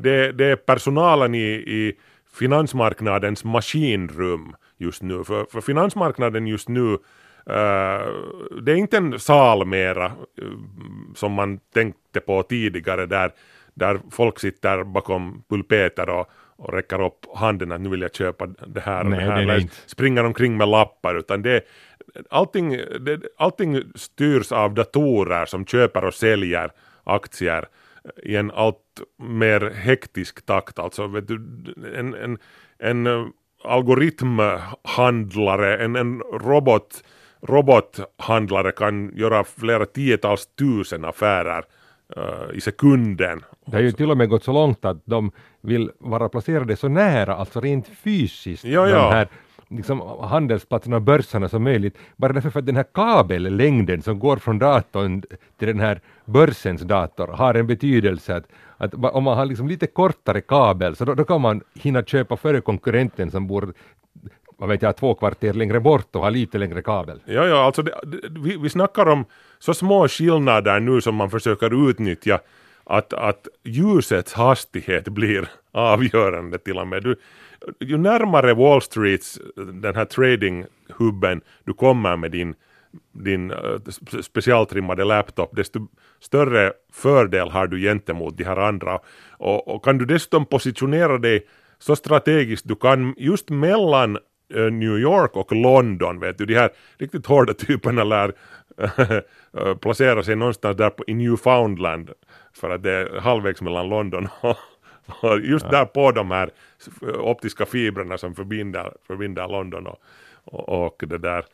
Det, 0.00 0.32
det 0.32 0.44
är 0.44 0.56
personalen 0.56 1.34
i, 1.34 1.48
i 1.48 1.92
finansmarknadens 2.38 3.44
maskinrum 3.44 4.54
just 4.78 5.02
nu. 5.02 5.24
För, 5.24 5.44
för 5.44 5.60
finansmarknaden 5.60 6.46
just 6.46 6.68
nu 6.68 6.98
det 8.62 8.72
är 8.72 8.76
inte 8.76 8.96
en 8.96 9.18
sal 9.18 9.66
mera 9.66 10.12
uh, 10.42 10.52
som 11.14 11.32
man 11.32 11.60
tänkte 11.74 12.20
på 12.20 12.42
tidigare 12.42 13.06
där, 13.06 13.32
där 13.74 14.00
folk 14.10 14.38
sitter 14.38 14.84
bakom 14.84 15.42
pulpeter 15.48 16.10
och, 16.10 16.30
och 16.56 16.72
räcker 16.72 17.06
upp 17.06 17.26
handen 17.34 17.72
att 17.72 17.80
nu 17.80 17.88
vill 17.88 18.02
jag 18.02 18.14
köpa 18.14 18.46
det 18.46 18.80
här 18.80 19.04
och 19.04 19.10
Nej, 19.10 19.18
det 19.18 19.24
här. 19.24 19.36
det 19.36 19.42
Eller 19.42 19.68
springer 19.86 20.24
omkring 20.24 20.56
med 20.56 20.68
lappar 20.68 21.14
utan 21.14 21.42
det, 21.42 21.64
allting, 22.30 22.70
det, 23.00 23.20
allting 23.38 23.82
styrs 23.94 24.52
av 24.52 24.74
datorer 24.74 25.46
som 25.46 25.66
köper 25.66 26.04
och 26.04 26.14
säljer 26.14 26.70
aktier 27.04 27.68
i 28.22 28.36
en 28.36 28.50
allt 28.50 29.00
mer 29.16 29.70
hektisk 29.70 30.46
takt. 30.46 30.78
Alltså 30.78 31.06
vet 31.06 31.28
du, 31.28 31.34
en, 31.94 32.14
en, 32.14 32.38
en 32.78 33.06
eh, 33.06 33.26
algoritmhandlare, 33.64 35.76
en, 35.76 35.96
en 35.96 36.20
robot, 36.20 37.04
robothandlare 37.40 38.72
kan 38.72 39.12
göra 39.14 39.44
flera 39.44 39.86
tiotals 39.86 40.46
tusen 40.46 41.04
affärer 41.04 41.64
uh, 42.16 42.56
i 42.56 42.60
sekunden. 42.60 43.44
Det 43.66 43.76
har 43.76 43.82
ju 43.82 43.92
till 43.92 44.10
och 44.10 44.16
med 44.16 44.28
gått 44.28 44.44
så 44.44 44.52
långt 44.52 44.84
att 44.84 45.02
de 45.04 45.30
vill 45.60 45.90
vara 45.98 46.28
placerade 46.28 46.76
så 46.76 46.88
nära, 46.88 47.34
alltså 47.34 47.60
rent 47.60 47.88
fysiskt, 47.88 48.64
Ja, 48.64 48.84
de 48.84 48.90
ja. 48.90 49.10
här 49.10 49.28
liksom, 49.68 50.00
handelsplatserna 50.20 50.96
och 50.96 51.02
börsarna 51.02 51.48
som 51.48 51.62
möjligt. 51.62 51.98
Bara 52.16 52.32
därför 52.32 52.50
för 52.50 52.58
att 52.58 52.66
den 52.66 52.76
här 52.76 52.86
kabellängden 52.94 54.02
som 54.02 54.18
går 54.18 54.36
från 54.36 54.58
datorn 54.58 55.22
till 55.58 55.68
den 55.68 55.80
här 55.80 56.00
börsens 56.24 56.82
dator 56.82 57.26
har 57.26 57.54
en 57.54 57.66
betydelse. 57.66 58.36
Att, 58.36 58.44
att 58.76 58.94
om 58.94 59.24
man 59.24 59.38
har 59.38 59.46
liksom 59.46 59.68
lite 59.68 59.86
kortare 59.86 60.40
kabel 60.40 60.96
så 60.96 61.04
då, 61.04 61.14
då 61.14 61.24
kan 61.24 61.40
man 61.40 61.60
hinna 61.74 62.02
köpa 62.02 62.36
före 62.36 62.60
konkurrenten 62.60 63.30
som 63.30 63.46
bor 63.46 63.74
vad 64.58 64.68
vet 64.68 64.82
jag, 64.82 64.96
två 64.96 65.14
kvarter 65.14 65.52
längre 65.52 65.80
bort 65.80 66.16
och 66.16 66.22
har 66.22 66.30
lite 66.30 66.58
längre 66.58 66.82
kabel. 66.82 67.20
Ja, 67.24 67.46
ja, 67.46 67.64
alltså 67.64 67.82
det, 67.82 67.94
det, 68.02 68.40
vi, 68.40 68.56
vi 68.56 68.68
snackar 68.68 69.06
om 69.08 69.24
så 69.58 69.74
små 69.74 70.08
skillnader 70.08 70.80
nu 70.80 71.00
som 71.00 71.14
man 71.14 71.30
försöker 71.30 71.90
utnyttja 71.90 72.40
att, 72.84 73.12
att 73.12 73.48
ljusets 73.64 74.32
hastighet 74.32 75.08
blir 75.08 75.48
avgörande 75.72 76.58
till 76.58 76.78
och 76.78 76.88
med. 76.88 77.02
Du, 77.02 77.16
ju 77.80 77.98
närmare 77.98 78.54
Wall 78.54 78.82
Streets, 78.82 79.40
den 79.56 79.94
här 79.94 80.04
tradinghubben, 80.04 81.40
du 81.64 81.72
kommer 81.72 82.16
med 82.16 82.30
din, 82.30 82.54
din 83.12 83.50
äh, 83.50 83.58
specialtrimmade 84.22 85.04
laptop, 85.04 85.56
desto 85.56 85.88
större 86.20 86.72
fördel 86.92 87.50
har 87.50 87.66
du 87.66 87.80
gentemot 87.80 88.36
de 88.36 88.44
här 88.44 88.56
andra. 88.56 88.98
Och, 89.30 89.68
och 89.68 89.84
kan 89.84 89.98
du 89.98 90.04
dessutom 90.04 90.46
positionera 90.46 91.18
dig 91.18 91.46
så 91.78 91.96
strategiskt 91.96 92.68
du 92.68 92.76
kan 92.76 93.14
just 93.16 93.50
mellan 93.50 94.18
New 94.54 94.98
York 94.98 95.36
och 95.36 95.52
London, 95.52 96.20
vet 96.20 96.38
du, 96.38 96.46
de 96.46 96.54
här 96.54 96.70
riktigt 96.98 97.26
hårda 97.26 97.54
typerna 97.54 98.04
lär 98.04 98.32
eh, 99.58 99.74
placera 99.74 100.22
sig 100.22 100.36
någonstans 100.36 100.76
där 100.76 100.90
på, 100.90 101.04
i 101.06 101.14
Newfoundland 101.14 102.10
för 102.52 102.70
att 102.70 102.82
det 102.82 102.92
är 102.92 103.20
halvvägs 103.20 103.62
mellan 103.62 103.88
London 103.88 104.28
och, 104.40 104.56
och 105.20 105.40
just 105.40 105.70
där 105.70 105.84
på 105.84 106.12
de 106.12 106.30
här 106.30 106.50
optiska 107.18 107.66
fibrerna 107.66 108.18
som 108.18 108.34
förbinder, 108.34 108.92
förbinder 109.06 109.48
London 109.48 109.86
och, 109.86 109.98
och, 110.44 110.86
och 110.86 111.02
det 111.06 111.18
där. 111.18 111.44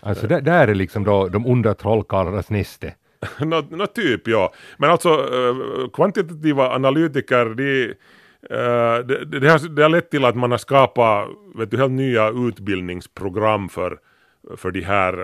Alltså 0.00 0.26
där, 0.26 0.40
där 0.40 0.68
är 0.68 0.74
liksom 0.74 1.04
då 1.04 1.28
de 1.28 1.46
onda 1.46 1.74
trollkarlarnas 1.74 2.50
näste. 2.50 2.94
Nå 3.40 3.62
no, 3.70 3.86
typ 3.86 4.28
ja. 4.28 4.52
Men 4.76 4.90
alltså 4.90 5.08
eh, 5.08 5.88
kvantitativa 5.92 6.70
analytiker 6.74 7.54
de, 7.54 7.84
eh, 7.84 7.90
det, 8.48 9.24
det, 9.24 9.50
har, 9.50 9.68
det 9.68 9.82
har 9.82 9.88
lett 9.88 10.10
till 10.10 10.24
att 10.24 10.36
man 10.36 10.50
har 10.50 10.58
skapat 10.58 11.28
vet 11.54 11.70
du, 11.70 11.76
helt 11.76 11.92
nya 11.92 12.28
utbildningsprogram 12.28 13.68
för, 13.68 13.98
för 14.56 14.70
de 14.70 14.80
här 14.80 15.22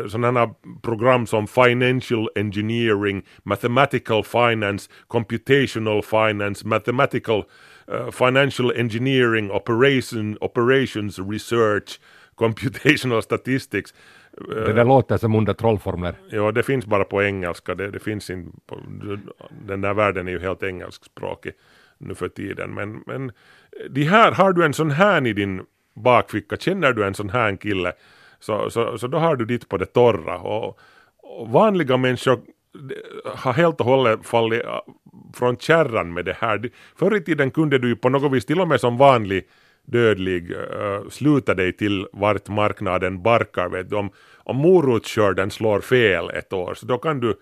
eh, 0.00 0.06
sådana 0.06 0.54
program 0.82 1.26
som 1.26 1.46
financial 1.46 2.28
engineering, 2.34 3.22
mathematical 3.42 4.24
finance, 4.24 4.90
computational 5.06 6.02
finance, 6.02 6.66
mathematical 6.66 7.44
eh, 7.92 8.10
financial 8.10 8.72
engineering, 8.76 9.50
operation, 9.50 10.36
operations 10.40 11.18
research, 11.18 12.00
computational 12.34 13.22
statistics. 13.22 13.94
Det 14.48 14.72
där 14.72 14.84
låter 14.84 15.16
som 15.16 15.34
onda 15.34 15.54
trollformler. 15.54 16.14
Ja, 16.30 16.52
det 16.52 16.62
finns 16.62 16.86
bara 16.86 17.04
på 17.04 17.22
engelska. 17.22 17.74
Det, 17.74 17.90
det 17.90 17.98
finns 17.98 18.30
inte 18.30 18.74
den 19.66 19.80
där 19.80 19.94
världen 19.94 20.28
är 20.28 20.32
ju 20.32 20.38
helt 20.38 20.62
engelskspråkig 20.62 21.52
nu 22.00 22.14
för 22.14 22.28
tiden. 22.28 22.74
Men, 22.74 23.02
men 23.06 23.32
de 23.90 24.04
här, 24.04 24.32
har 24.32 24.52
du 24.52 24.64
en 24.64 24.74
sån 24.74 24.90
här 24.90 25.26
i 25.26 25.32
din 25.32 25.62
bakficka, 25.94 26.56
känner 26.56 26.92
du 26.92 27.04
en 27.04 27.14
sån 27.14 27.30
här 27.30 27.56
kille, 27.56 27.92
så, 28.40 28.70
så, 28.70 28.98
så 28.98 29.06
då 29.06 29.18
har 29.18 29.36
du 29.36 29.44
ditt 29.44 29.68
på 29.68 29.76
det 29.76 29.86
torra. 29.86 30.38
Och, 30.38 30.78
och 31.22 31.48
vanliga 31.48 31.96
människor 31.96 32.40
har 33.24 33.52
helt 33.52 33.80
och 33.80 33.86
hållet 33.86 34.26
fallit 34.26 34.64
äh, 34.64 34.80
från 35.34 35.56
kärran 35.56 36.12
med 36.12 36.24
det 36.24 36.36
här. 36.40 36.70
Förr 36.96 37.16
i 37.16 37.20
tiden 37.20 37.50
kunde 37.50 37.78
du 37.78 37.88
ju 37.88 37.96
på 37.96 38.08
något 38.08 38.32
vis, 38.32 38.46
till 38.46 38.60
och 38.60 38.68
med 38.68 38.80
som 38.80 38.96
vanlig 38.96 39.48
dödlig, 39.84 40.50
uh, 40.50 41.08
sluta 41.10 41.54
dig 41.54 41.72
till 41.72 42.06
vart 42.12 42.48
marknaden 42.48 43.22
barkar. 43.22 43.68
Vet 43.68 43.90
du. 43.90 43.96
Om, 43.96 44.10
om 44.36 44.56
morotskörden 44.56 45.50
slår 45.50 45.80
fel 45.80 46.30
ett 46.30 46.52
år, 46.52 46.74
så 46.74 46.86
då 46.86 46.98
kan 46.98 47.20
du 47.20 47.34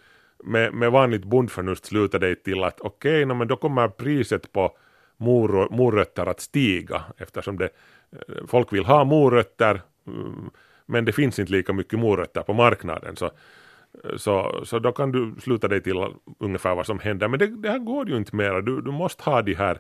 med, 0.45 0.75
med 0.75 0.93
vanligt 0.93 1.25
bondförnuft 1.25 1.87
sluta 1.87 2.19
dig 2.19 2.43
till 2.43 2.65
att 2.65 2.81
okej, 2.81 3.25
okay, 3.25 3.37
men 3.37 3.49
då 3.49 3.57
kommer 3.57 3.89
priset 3.89 4.53
på 4.53 4.77
mor, 5.17 5.69
morötter 5.71 6.27
att 6.27 6.41
stiga 6.41 7.05
eftersom 7.17 7.59
det, 7.59 7.69
eh, 8.13 8.47
folk 8.47 8.73
vill 8.73 8.85
ha 8.85 9.05
morötter 9.05 9.81
mm, 10.07 10.51
men 10.89 11.05
det 11.05 11.13
finns 11.13 11.39
inte 11.39 11.53
lika 11.53 11.73
mycket 11.73 11.99
morötter 11.99 12.43
på 12.43 12.53
marknaden. 12.53 13.17
Så, 13.17 13.25
eh, 13.25 14.17
så, 14.17 14.61
så 14.65 14.79
då 14.79 14.93
kan 14.93 15.13
du 15.13 15.35
sluta 15.41 15.69
dig 15.69 15.83
till 15.83 15.97
ungefär 16.39 16.75
vad 16.75 16.87
som 16.87 16.99
händer. 16.99 17.29
Men 17.29 17.39
det, 17.39 17.47
det 17.47 17.71
här 17.71 17.79
går 17.79 18.09
ju 18.09 18.17
inte 18.17 18.37
mera, 18.37 18.61
du, 18.61 18.81
du 18.81 18.91
måste 18.91 19.31
ha 19.31 19.43
de 19.43 19.55
här 19.55 19.79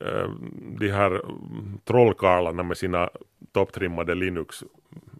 eh, 0.00 0.30
de 0.78 0.88
här 0.90 1.10
mm, 1.10 1.78
trollkarlarna 1.84 2.62
med 2.62 2.76
sina 2.76 3.10
topptrimmade 3.52 4.14
Linux 4.14 4.64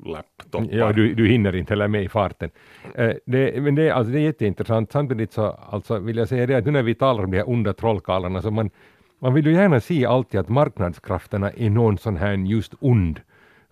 laptoppar. 0.04 0.68
Ja, 0.70 0.92
du, 0.92 1.14
du 1.14 1.28
hinner 1.28 1.56
inte 1.56 1.72
heller 1.72 1.88
med 1.88 2.04
i 2.04 2.08
farten. 2.08 2.50
Eh, 2.94 3.12
det, 3.24 3.62
men 3.62 3.74
det, 3.74 3.90
alltså, 3.90 4.12
det 4.12 4.18
är 4.18 4.22
jätteintressant. 4.22 4.92
Samtidigt 4.92 5.32
så 5.32 5.46
alltså, 5.46 5.98
vill 5.98 6.16
jag 6.16 6.28
säga 6.28 6.46
det 6.46 6.54
att 6.54 6.64
nu 6.64 6.70
när 6.70 6.82
vi 6.82 6.94
talar 6.94 7.24
om 7.24 7.30
de 7.30 7.36
här 7.36 7.48
onda 7.48 7.72
trollkarlarna 7.72 8.42
så 8.42 8.50
man, 8.50 8.70
man 9.18 9.34
vill 9.34 9.46
ju 9.46 9.52
gärna 9.52 9.80
se 9.80 10.06
alltid 10.06 10.40
att 10.40 10.48
marknadskrafterna 10.48 11.50
är 11.50 11.70
någon 11.70 11.98
sån 11.98 12.16
här 12.16 12.32
just 12.32 12.74
ond 12.80 13.20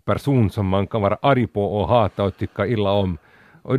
person 0.04 0.50
som 0.50 0.66
man 0.66 0.86
kan 0.86 1.02
vara 1.02 1.18
arg 1.22 1.46
på 1.46 1.64
och 1.64 1.88
hata 1.88 2.24
och 2.24 2.36
tycka 2.36 2.66
illa 2.66 2.90
om. 2.90 3.18
Och 3.62 3.78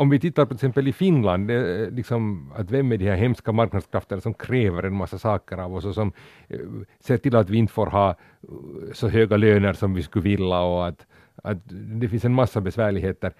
om 0.00 0.10
vi 0.10 0.20
tittar 0.20 0.44
på 0.44 0.48
till 0.48 0.54
exempel 0.54 0.88
i 0.88 0.92
Finland, 0.92 1.48
det, 1.48 1.82
eh, 1.82 1.90
liksom, 1.90 2.52
att 2.56 2.70
vem 2.70 2.92
är 2.92 2.96
de 2.96 3.08
här 3.08 3.16
hemska 3.16 3.52
marknadskrafterna 3.52 4.20
som 4.20 4.34
kräver 4.34 4.82
en 4.82 4.94
massa 4.94 5.18
saker 5.18 5.58
av 5.58 5.74
oss 5.74 5.84
och 5.84 5.94
som 5.94 6.12
eh, 6.48 6.58
ser 7.00 7.16
till 7.16 7.36
att 7.36 7.50
vi 7.50 7.58
inte 7.58 7.72
får 7.72 7.86
ha 7.86 8.10
eh, 8.10 8.16
så 8.92 9.08
höga 9.08 9.36
löner 9.36 9.72
som 9.72 9.94
vi 9.94 10.02
skulle 10.02 10.22
vilja 10.22 10.60
och 10.60 10.86
att, 10.86 11.06
att 11.42 11.58
det 12.00 12.08
finns 12.08 12.24
en 12.24 12.34
massa 12.34 12.60
besvärligheter. 12.60 13.32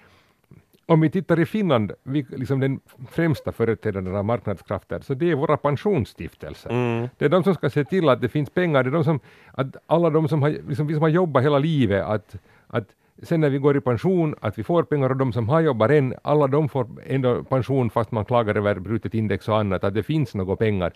Om 0.85 1.01
vi 1.01 1.09
tittar 1.09 1.39
i 1.39 1.45
Finland, 1.45 1.91
vi, 2.03 2.25
liksom 2.29 2.59
den 2.59 2.79
främsta 3.09 3.51
företrädaren 3.51 4.15
av 4.15 4.25
marknadskrafter, 4.25 4.99
så 4.99 5.13
det 5.13 5.31
är 5.31 5.35
våra 5.35 5.57
pensionsstiftelser. 5.57 6.69
Mm. 6.69 7.09
Det 7.17 7.25
är 7.25 7.29
de 7.29 7.43
som 7.43 7.53
ska 7.53 7.69
se 7.69 7.83
till 7.83 8.09
att 8.09 8.21
det 8.21 8.29
finns 8.29 8.49
pengar, 8.49 8.83
det 8.83 8.89
är 8.89 8.91
de 8.91 9.03
som, 9.03 9.19
att 9.51 9.75
alla 9.87 10.09
de 10.09 10.27
som 10.27 10.41
har, 10.41 10.49
liksom 10.49 10.87
vi 10.87 10.93
som 10.93 11.01
har 11.01 11.09
jobbat 11.09 11.43
hela 11.43 11.59
livet, 11.59 12.05
att, 12.05 12.35
att 12.67 12.87
sen 13.23 13.41
när 13.41 13.49
vi 13.49 13.57
går 13.57 13.77
i 13.77 13.81
pension, 13.81 14.35
att 14.39 14.59
vi 14.59 14.63
får 14.63 14.83
pengar 14.83 15.09
och 15.09 15.17
de 15.17 15.33
som 15.33 15.49
har 15.49 15.61
jobbat 15.61 15.91
än, 15.91 16.13
alla 16.23 16.47
de 16.47 16.69
får 16.69 16.87
ändå 17.05 17.43
pension 17.43 17.89
fast 17.89 18.11
man 18.11 18.25
klagar 18.25 18.55
över 18.55 18.79
brutet 18.79 19.13
index 19.13 19.49
och 19.49 19.57
annat, 19.57 19.83
att 19.83 19.93
det 19.93 20.03
finns 20.03 20.35
några 20.35 20.55
pengar. 20.55 20.93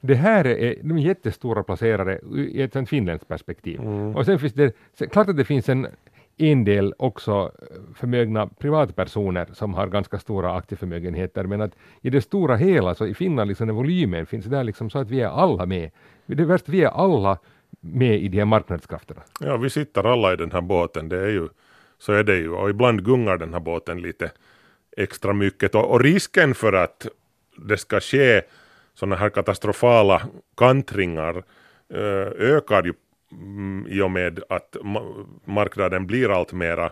Det 0.00 0.14
här 0.14 0.46
är 0.46 0.76
de 0.82 0.98
jättestora 0.98 1.62
placerare 1.62 2.20
i 2.36 2.62
ett 2.62 2.88
finländskt 2.88 3.28
perspektiv. 3.28 3.80
Mm. 3.80 4.16
Och 4.16 4.26
sen 4.26 4.38
finns 4.38 4.52
det, 4.52 4.74
klart 5.10 5.28
att 5.28 5.36
det 5.36 5.44
finns 5.44 5.68
en, 5.68 5.86
en 6.36 6.64
del 6.64 6.94
också 6.98 7.52
eh, 7.62 7.94
förmögna 7.94 8.46
privatpersoner 8.46 9.48
som 9.52 9.74
har 9.74 9.86
ganska 9.86 10.18
stora 10.18 10.56
aktieförmögenheter, 10.56 11.44
men 11.44 11.60
att 11.60 11.76
i 12.00 12.10
det 12.10 12.20
stora 12.20 12.56
hela, 12.56 12.94
så 12.94 13.06
i 13.06 13.14
Finland, 13.14 13.48
liksom, 13.48 13.66
när 13.66 13.74
volymen 13.74 14.26
finns 14.26 14.44
där 14.44 14.64
liksom 14.64 14.90
så 14.90 14.98
att 14.98 15.10
vi 15.10 15.20
är 15.20 15.28
alla 15.28 15.66
med. 15.66 15.90
Det 16.26 16.42
är 16.42 16.46
värst, 16.46 16.68
vi 16.68 16.82
är 16.82 16.88
alla 16.88 17.38
med 17.80 18.22
i 18.22 18.28
de 18.28 18.38
här 18.38 18.44
marknadskrafterna. 18.44 19.22
Ja, 19.40 19.56
vi 19.56 19.70
sitter 19.70 20.04
alla 20.04 20.32
i 20.32 20.36
den 20.36 20.52
här 20.52 20.60
båten, 20.60 21.08
det 21.08 21.20
är 21.20 21.28
ju, 21.28 21.48
så 21.98 22.12
är 22.12 22.24
det 22.24 22.36
ju. 22.36 22.50
Och 22.50 22.70
ibland 22.70 23.04
gungar 23.04 23.36
den 23.36 23.52
här 23.52 23.60
båten 23.60 24.02
lite 24.02 24.30
extra 24.96 25.32
mycket. 25.32 25.74
Och, 25.74 25.90
och 25.90 26.00
risken 26.00 26.54
för 26.54 26.72
att 26.72 27.06
det 27.56 27.76
ska 27.76 28.00
ske 28.00 28.42
sådana 28.94 29.16
här 29.16 29.30
katastrofala 29.30 30.22
kantringar 30.56 31.36
eh, 31.94 32.54
ökar 32.56 32.84
ju 32.84 32.92
mm, 33.32 33.86
i 33.88 34.00
och 34.00 34.10
med 34.10 34.42
att 34.48 34.76
ma- 34.80 35.26
marknaden 35.44 36.06
blir 36.06 36.30
allt 36.30 36.52
mera 36.52 36.90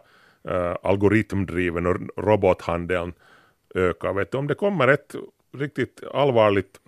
eh, 0.48 0.76
algoritmdriven 0.82 1.86
och 1.86 1.96
robothandeln 2.16 3.12
ökar. 3.74 4.12
Vet 4.12 4.32
du, 4.32 4.38
om 4.38 4.46
det 4.46 4.54
kommer 4.54 4.88
ett 4.88 5.14
riktigt 5.56 6.00
allvarligt 6.14 6.80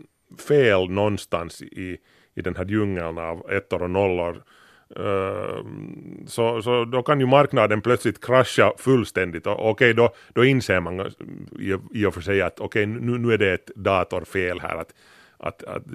fel 0.48 0.90
någonstans 0.90 1.62
i, 1.62 1.98
i 2.34 2.42
den 2.42 2.56
här 2.56 2.64
djungeln 2.64 3.18
av 3.18 3.50
ettor 3.50 3.82
och 3.82 3.90
nollor 3.90 4.42
eh, 4.96 5.64
så, 6.26 6.62
så 6.62 6.84
då 6.84 7.02
kan 7.02 7.20
ju 7.20 7.26
marknaden 7.26 7.80
plötsligt 7.80 8.24
krascha 8.24 8.72
fullständigt 8.78 9.46
och 9.46 9.70
okej 9.70 9.94
då, 9.94 10.14
då 10.34 10.44
inser 10.44 10.80
man 10.80 11.00
i, 11.58 11.76
i 11.92 12.06
och 12.06 12.14
för 12.14 12.20
sig 12.20 12.42
att 12.42 12.60
okej 12.60 12.86
nu, 12.86 13.18
nu 13.18 13.32
är 13.32 13.38
det 13.38 13.52
ett 13.52 13.70
datorfel 13.76 14.60
här 14.60 14.76
att, 14.76 14.94
att, 15.38 15.64
att 15.64 15.86
eh, 15.86 15.94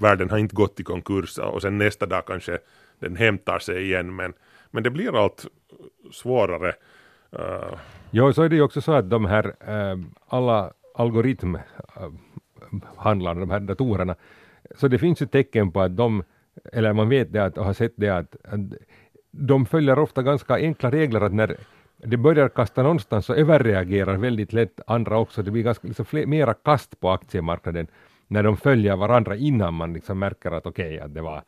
världen 0.00 0.30
har 0.30 0.38
inte 0.38 0.56
gått 0.56 0.80
i 0.80 0.84
konkurs 0.84 1.38
och 1.38 1.62
sen 1.62 1.78
nästa 1.78 2.06
dag 2.06 2.26
kanske 2.26 2.58
den 2.98 3.16
hämtar 3.16 3.58
sig 3.58 3.82
igen 3.82 4.16
men, 4.16 4.32
men 4.70 4.82
det 4.82 4.90
blir 4.90 5.24
allt 5.24 5.46
svårare. 6.12 6.72
Eh, 7.32 7.40
uh. 7.40 7.78
Jo, 8.10 8.32
så 8.32 8.42
är 8.42 8.48
det 8.48 8.56
ju 8.56 8.62
också 8.62 8.80
så 8.80 8.92
att 8.92 9.10
de 9.10 9.24
här 9.24 9.54
eh, 9.60 9.98
alla 10.28 10.72
algoritmhandlarna, 10.94 13.40
eh, 13.40 13.46
de 13.46 13.50
här 13.50 13.60
datorerna, 13.60 14.14
så 14.76 14.88
det 14.88 14.98
finns 14.98 15.22
ju 15.22 15.26
tecken 15.26 15.72
på 15.72 15.80
att 15.80 15.96
de, 15.96 16.24
eller 16.72 16.92
man 16.92 17.08
vet 17.08 17.32
det 17.32 17.44
att, 17.44 17.58
och 17.58 17.64
har 17.64 17.72
sett 17.72 17.92
det 17.96 18.08
att, 18.08 18.36
att 18.44 18.60
de 19.30 19.66
följer 19.66 19.98
ofta 19.98 20.22
ganska 20.22 20.54
enkla 20.54 20.90
regler 20.90 21.20
att 21.20 21.34
när 21.34 21.56
det 21.96 22.16
börjar 22.16 22.48
kasta 22.48 22.82
någonstans 22.82 23.26
så 23.26 23.34
överreagerar 23.34 24.16
väldigt 24.16 24.52
lätt 24.52 24.80
andra 24.86 25.18
också. 25.18 25.42
Det 25.42 25.50
blir 25.50 25.62
ganska 25.62 25.88
liksom 25.88 26.04
fler, 26.04 26.26
mera 26.26 26.54
kast 26.54 27.00
på 27.00 27.10
aktiemarknaden 27.10 27.86
när 28.28 28.42
de 28.42 28.56
följer 28.56 28.96
varandra 28.96 29.36
innan 29.36 29.74
man 29.74 29.92
liksom 29.92 30.18
märker 30.18 30.50
att 30.50 30.66
okej, 30.66 31.00
att 31.00 31.14
det 31.14 31.22
var 31.22 31.42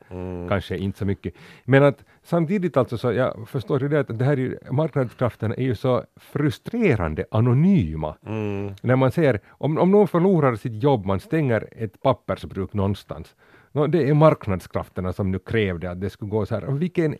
kanske 0.48 0.76
inte 0.76 0.98
så 0.98 1.04
mycket. 1.04 1.34
Men 1.64 1.82
att 1.82 2.04
samtidigt 2.22 2.76
alltså 2.76 2.98
så, 2.98 3.12
jag 3.12 3.48
förstår 3.48 3.82
ju 3.82 3.88
det 3.88 4.00
att 4.00 4.18
det 4.18 4.24
här 4.24 4.32
är 4.32 4.36
ju, 4.36 4.58
marknadskrafterna 4.70 5.54
är 5.54 5.62
ju 5.62 5.74
så 5.74 6.04
frustrerande 6.16 7.24
anonyma. 7.30 8.16
mm, 8.26 8.74
När 8.82 8.96
man 8.96 9.12
ser, 9.12 9.40
om, 9.48 9.78
om 9.78 9.90
någon 9.90 10.08
förlorar 10.08 10.54
sitt 10.56 10.82
jobb, 10.82 11.06
man 11.06 11.20
stänger 11.20 11.68
ett 11.76 12.02
pappersbruk 12.02 12.72
någonstans. 12.72 13.34
Nå, 13.72 13.86
det 13.86 14.08
är 14.08 14.14
marknadskrafterna 14.14 15.12
som 15.12 15.30
nu 15.30 15.38
krävde 15.38 15.90
att 15.90 16.00
det 16.00 16.10
skulle 16.10 16.30
gå 16.30 16.46
så 16.46 16.54
här. 16.54 16.66
Vilken, 16.72 17.16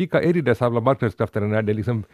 vilka 0.00 0.22
är 0.22 0.32
de 0.32 0.42
där 0.42 0.54
samla 0.54 0.80
marknadskrafterna 0.80 1.46
när 1.46 1.62
det 1.62 1.72
är 1.72 1.74
liksom 1.74 2.04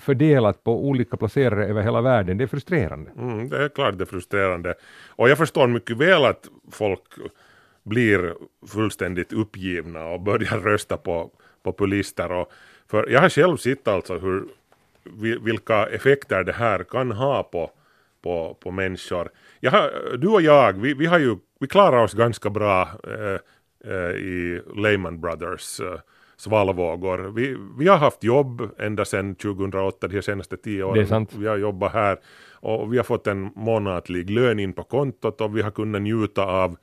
fördelat 0.00 0.64
på 0.64 0.88
olika 0.88 1.16
placerare 1.16 1.66
över 1.66 1.82
hela 1.82 2.00
världen? 2.00 2.38
Det 2.38 2.44
är 2.44 2.48
frustrerande. 2.48 3.10
Mm, 3.18 3.48
det 3.48 3.64
är 3.64 3.68
klart 3.68 3.98
det 3.98 4.04
är 4.04 4.06
frustrerande. 4.06 4.74
Och 5.08 5.28
jag 5.28 5.38
förstår 5.38 5.66
mycket 5.66 5.96
väl 5.96 6.24
att 6.24 6.48
folk 6.72 7.02
blir 7.82 8.34
fullständigt 8.66 9.32
uppgivna 9.32 10.04
och 10.04 10.20
börjar 10.20 10.58
rösta 10.58 10.96
på 10.96 11.30
populister. 11.62 12.32
Och 12.32 12.52
för 12.90 13.08
jag 13.10 13.20
har 13.20 13.28
själv 13.28 13.56
sett 13.56 13.88
alltså 13.88 14.18
hur, 14.18 14.44
vilka 15.44 15.86
effekter 15.86 16.44
det 16.44 16.52
här 16.52 16.84
kan 16.84 17.12
ha 17.12 17.42
på, 17.42 17.70
på, 18.22 18.56
på 18.60 18.70
människor. 18.70 19.30
Jag 19.60 19.70
har, 19.70 20.16
du 20.16 20.28
och 20.28 20.42
jag, 20.42 20.72
vi, 20.72 20.94
vi 20.94 21.06
har 21.06 21.18
ju, 21.18 21.36
vi 21.60 21.66
klarar 21.66 22.02
oss 22.02 22.14
ganska 22.14 22.50
bra 22.50 22.88
eh, 23.04 23.38
eh, 23.92 24.10
i 24.10 24.62
Lehman 24.76 25.20
Brothers 25.20 25.80
eh, 25.80 26.00
svalvågor. 26.40 27.18
Vi, 27.18 27.56
vi 27.78 27.88
har 27.88 27.96
haft 27.96 28.24
jobb 28.24 28.70
ända 28.78 29.04
sedan 29.04 29.34
2008, 29.34 30.08
de 30.08 30.22
senaste 30.22 30.56
tio 30.56 30.84
åren. 30.84 30.94
Det 30.94 31.00
är 31.00 31.06
sant. 31.06 31.34
Vi 31.34 31.46
har 31.46 31.56
jobbat 31.56 31.92
här 31.92 32.18
och 32.52 32.92
vi 32.92 32.96
har 32.96 33.04
fått 33.04 33.26
en 33.26 33.50
månatlig 33.54 34.30
lön 34.30 34.58
in 34.58 34.72
på 34.72 34.82
kontot 34.82 35.40
och 35.40 35.56
vi 35.56 35.62
har 35.62 35.70
kunnat 35.70 36.02
njuta 36.02 36.44
av 36.44 36.76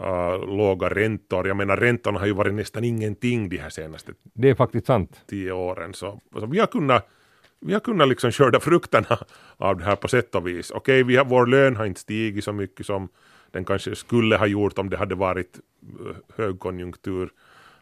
uh, 0.00 0.56
låga 0.56 0.88
räntor. 0.88 1.48
Jag 1.48 1.56
menar 1.56 1.76
räntorna 1.76 2.18
har 2.18 2.26
ju 2.26 2.32
varit 2.32 2.54
nästan 2.54 2.84
ingenting 2.84 3.48
de 3.48 3.56
här 3.58 3.70
senaste 3.70 4.12
Det 4.22 4.50
är 4.50 4.54
faktiskt 4.54 4.86
sant. 4.86 5.20
tio 5.26 5.52
åren. 5.52 5.94
Så, 5.94 6.20
så 6.40 6.46
vi 6.46 6.58
har 6.58 6.66
kunnat 6.66 7.08
vi 7.60 7.72
har 7.72 7.80
kunnat 7.80 8.08
liksom 8.08 8.32
skörda 8.32 8.60
frukterna 8.60 9.18
av 9.56 9.78
det 9.78 9.84
här 9.84 9.96
på 9.96 10.08
sätt 10.08 10.34
och 10.34 10.46
vis. 10.46 10.70
Okej, 10.70 11.02
vi 11.02 11.16
har, 11.16 11.24
vår 11.24 11.46
lön 11.46 11.76
har 11.76 11.86
inte 11.86 12.00
stigit 12.00 12.44
så 12.44 12.52
mycket 12.52 12.86
som 12.86 13.08
den 13.50 13.64
kanske 13.64 13.94
skulle 13.94 14.36
ha 14.36 14.46
gjort 14.46 14.78
om 14.78 14.90
det 14.90 14.96
hade 14.96 15.14
varit 15.14 15.58
eh, 15.82 16.16
högkonjunktur. 16.36 17.30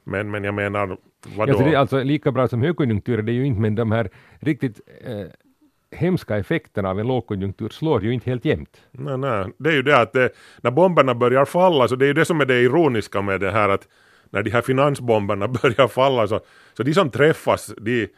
Men, 0.07 0.31
men 0.31 0.45
jag 0.45 0.55
menar, 0.55 0.97
vadå? 1.37 1.53
Ja, 1.53 1.57
så 1.59 1.65
det 1.65 1.75
är 1.75 1.79
alltså 1.79 2.03
lika 2.03 2.33
bra 2.33 2.49
som 2.49 2.63
högkonjunktur, 2.63 3.23
det 3.23 3.33
är 3.33 3.35
ju 3.35 3.47
inte, 3.47 3.61
men 3.61 3.75
de 3.75 3.93
här 3.93 4.11
riktigt 4.41 4.81
eh, 5.05 5.27
hemska 5.91 6.37
effekterna 6.37 6.91
av 6.91 7.01
en 7.01 7.07
lågkonjunktur 7.07 7.69
slår 7.69 8.05
ju 8.05 8.13
inte 8.13 8.31
helt 8.31 8.45
jämnt. 8.45 8.81
Nej, 8.91 9.19
nej. 9.19 9.47
Det 9.59 9.71
är 9.71 9.75
ju 9.75 9.83
det 9.83 10.01
att 10.01 10.13
det, 10.13 10.31
när 10.61 10.71
bomberna 10.71 11.15
börjar 11.15 11.45
falla, 11.45 11.89
så 11.89 11.97
det 11.97 12.05
är 12.05 12.07
ju 12.07 12.13
det 12.13 12.25
som 12.25 12.41
är 12.41 12.45
det 12.45 12.61
ironiska 12.61 13.23
med 13.23 13.41
det 13.41 13.51
här 13.51 13.69
att 13.69 13.89
när 14.31 14.43
de 14.43 14.51
här 14.51 14.63
finansbomberna 14.63 15.49
börjar 15.63 15.89
falla 15.89 16.27
så, 16.27 16.41
så 16.77 16.83
de 16.83 16.95
som 16.95 17.11
träffas, 17.11 17.75
de 17.81 18.09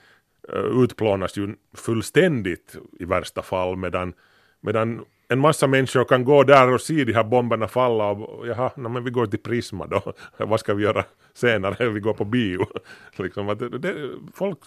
uh, 0.55 0.83
utplånas 0.85 1.38
ju 1.38 1.55
fullständigt 1.77 2.77
i 3.01 3.05
värsta 3.05 3.42
fall 3.42 3.77
medan, 3.77 4.12
medan 4.61 5.05
en 5.29 5.38
massa 5.38 5.67
människor 5.67 6.05
kan 6.05 6.25
gå 6.25 6.43
där 6.43 6.73
och 6.73 6.81
se 6.81 7.05
de 7.05 7.12
här 7.12 7.25
bomberna 7.25 7.69
falla 7.69 8.11
och 8.11 8.49
jaha, 8.49 8.71
no, 8.77 8.88
men 8.88 9.05
vi 9.05 9.11
går 9.11 9.27
till 9.27 9.38
Prisma 9.38 9.87
då. 9.87 10.12
Vad 10.37 10.61
ska 10.61 10.75
vi 10.75 10.83
göra 10.83 11.05
senare? 11.35 11.88
Vi 11.95 12.01
går 12.01 12.14
på 12.14 12.25
bio. 12.25 12.67
liksom 13.17 13.49
att 13.49 13.59
det, 13.59 13.79
det, 13.79 14.11
folk, 14.35 14.59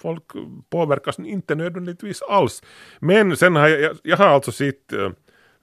folk 0.00 0.22
påverkas 0.70 1.18
inte 1.18 1.54
nödvändigtvis 1.54 2.22
alls. 2.22 2.62
Men 2.98 3.36
sen 3.36 3.56
har 3.56 3.68
jag, 3.68 3.80
jag, 3.80 3.96
jag 4.02 4.16
har 4.16 4.26
alltså 4.26 4.52
sett 4.52 4.92
eh, 4.92 5.10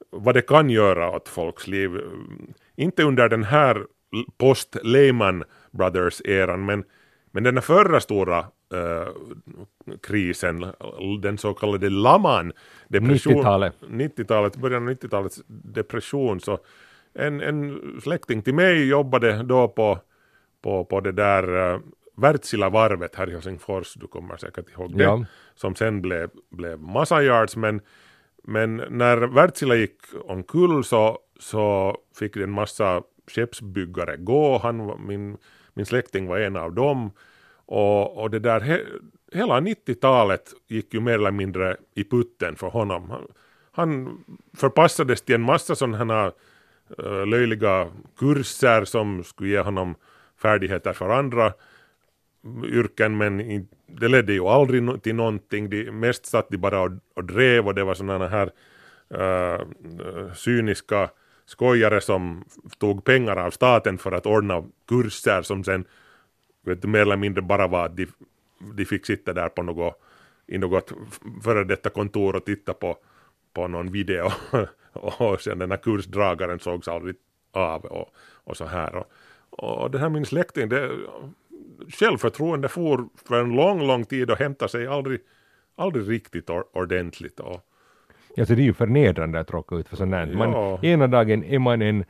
vad 0.10 0.36
det 0.36 0.41
kan 0.41 0.69
göra 0.69 1.12
åt 1.12 1.30
folks 1.30 1.67
liv. 1.67 1.89
Mm, 1.95 2.54
inte 2.76 3.04
under 3.04 3.30
den 3.30 3.43
här 3.43 3.86
post-Lehman 4.38 5.43
Brothers-eran, 5.72 6.65
men, 6.65 6.84
men 7.32 7.43
den 7.43 7.62
förra 7.62 8.00
stora 8.00 8.45
krisen, 10.01 10.65
den 11.21 11.38
så 11.38 11.53
kallade 11.53 11.89
laman, 11.89 12.53
depression, 12.88 13.34
90-talet. 13.34 13.73
90-talet, 13.82 14.55
början 14.58 14.88
av 14.88 14.93
90-talets 14.93 15.41
depression, 15.47 16.39
så 16.39 16.60
en, 17.13 17.41
en 17.41 17.82
släkting 18.03 18.41
till 18.41 18.53
mig 18.53 18.88
jobbade 18.88 19.43
då 19.43 19.67
på, 19.67 19.99
på, 20.62 20.86
på 20.86 20.99
det 20.99 21.12
där 21.12 21.73
uh, 21.73 21.79
Wärtsilä-varvet 22.17 23.15
här 23.15 23.29
i 23.29 23.34
Helsingfors, 23.34 23.93
du 23.93 24.08
kommer 24.08 24.38
säkert 24.38 24.69
ihåg 24.69 24.97
det, 24.97 25.03
Ja. 25.03 25.25
som 25.55 25.75
sen 25.75 26.01
blev, 26.01 26.29
blev 26.49 26.79
Massa 26.79 27.23
Yards, 27.23 27.55
men, 27.55 27.82
men 28.43 28.75
när 28.89 29.17
Wärtsilä 29.17 29.75
gick 29.75 29.97
omkull 30.25 30.84
så, 30.84 31.19
så 31.39 31.97
fick 32.19 32.36
en 32.36 32.51
massa 32.51 33.01
skeppsbyggare 33.27 34.17
gå, 34.17 34.58
Han, 34.58 35.05
min, 35.08 35.38
min 35.73 35.86
släkting 35.86 36.27
var 36.27 36.39
en 36.39 36.55
av 36.55 36.73
dem, 36.73 37.12
och, 37.71 38.17
och 38.17 38.29
det 38.29 38.39
där, 38.39 38.60
he, 38.60 38.79
hela 39.34 39.60
90-talet 39.60 40.53
gick 40.67 40.93
ju 40.93 40.99
mer 40.99 41.13
eller 41.13 41.32
mindre 41.32 41.77
i 41.95 42.03
putten 42.03 42.55
för 42.55 42.67
honom. 42.67 43.10
Han, 43.10 43.27
han 43.71 44.23
förpassades 44.58 45.21
till 45.21 45.36
en 45.36 45.41
massa 45.41 45.75
sådana 45.75 46.32
uh, 46.99 47.25
löjliga 47.25 47.88
kurser 48.17 48.86
som 48.86 49.23
skulle 49.23 49.49
ge 49.49 49.60
honom 49.60 49.95
färdigheter 50.41 50.93
för 50.93 51.10
andra 51.10 51.53
yrken 52.65 53.17
men 53.17 53.67
det 53.88 54.08
ledde 54.08 54.34
ju 54.34 54.41
aldrig 54.47 55.03
till 55.03 55.15
någonting. 55.15 55.69
De, 55.69 55.91
mest 55.91 56.25
satt 56.25 56.49
de 56.49 56.58
bara 56.58 56.82
och, 56.82 56.91
och 57.15 57.23
drev 57.23 57.67
och 57.67 57.75
det 57.75 57.84
var 57.84 57.93
sådana 57.93 58.27
här 58.27 58.51
uh, 59.15 60.34
cyniska 60.34 61.10
skojare 61.45 62.01
som 62.01 62.45
tog 62.77 63.03
pengar 63.03 63.38
av 63.38 63.51
staten 63.51 63.97
för 63.97 64.12
att 64.12 64.25
ordna 64.25 64.63
kurser 64.88 65.41
som 65.41 65.63
sen 65.63 65.86
vet 66.69 66.82
du, 66.82 66.88
mer 66.88 66.99
eller 66.99 67.17
mindre 67.17 67.41
bara 67.41 67.67
var 67.67 67.86
att 67.86 67.97
de, 67.97 68.08
de 68.73 68.86
fick 68.86 69.05
sitta 69.05 69.34
där 69.34 69.49
på 69.49 69.63
något, 69.63 70.01
i 70.47 70.58
något 70.58 70.93
före 71.43 71.63
detta 71.63 71.89
kontor 71.89 72.36
och 72.36 72.45
titta 72.45 72.73
på, 72.73 72.97
på 73.53 73.67
någon 73.67 73.91
video 73.91 74.32
och 74.93 75.41
sen 75.41 75.60
den 75.60 75.71
här 75.71 75.77
kursdragaren 75.77 76.60
sågs 76.60 76.88
aldrig 76.88 77.15
av 77.51 77.86
och, 77.86 78.13
och 78.43 78.58
så 78.58 78.65
här. 78.65 78.95
Och, 78.95 79.05
och 79.49 79.91
det 79.91 79.99
här 79.99 80.10
min 80.10 80.25
släkting, 80.25 80.69
det, 80.69 80.91
självförtroende 81.89 82.67
for 82.67 83.10
för 83.27 83.41
en 83.41 83.55
lång, 83.55 83.88
lång 83.88 84.05
tid 84.05 84.32
och 84.32 84.38
hämtade 84.38 84.71
sig 84.71 84.88
aldrig, 84.88 85.19
aldrig 85.75 86.10
riktigt 86.10 86.49
or, 86.49 86.63
ordentligt. 86.77 87.39
Och, 87.39 87.65
Ja, 88.36 88.45
så 88.45 88.53
det 88.53 88.62
är 88.62 88.63
ju 88.63 88.73
förnedrande 88.73 89.39
att 89.39 89.51
råka 89.51 89.75
ut 89.75 89.89
för 89.89 89.95
sånt 89.95 90.12
där. 90.12 90.34
Man, 90.34 90.86
Ena 90.86 91.08
dagen 91.08 91.43
är 91.43 91.60
man 91.60 91.82
en 91.82 92.05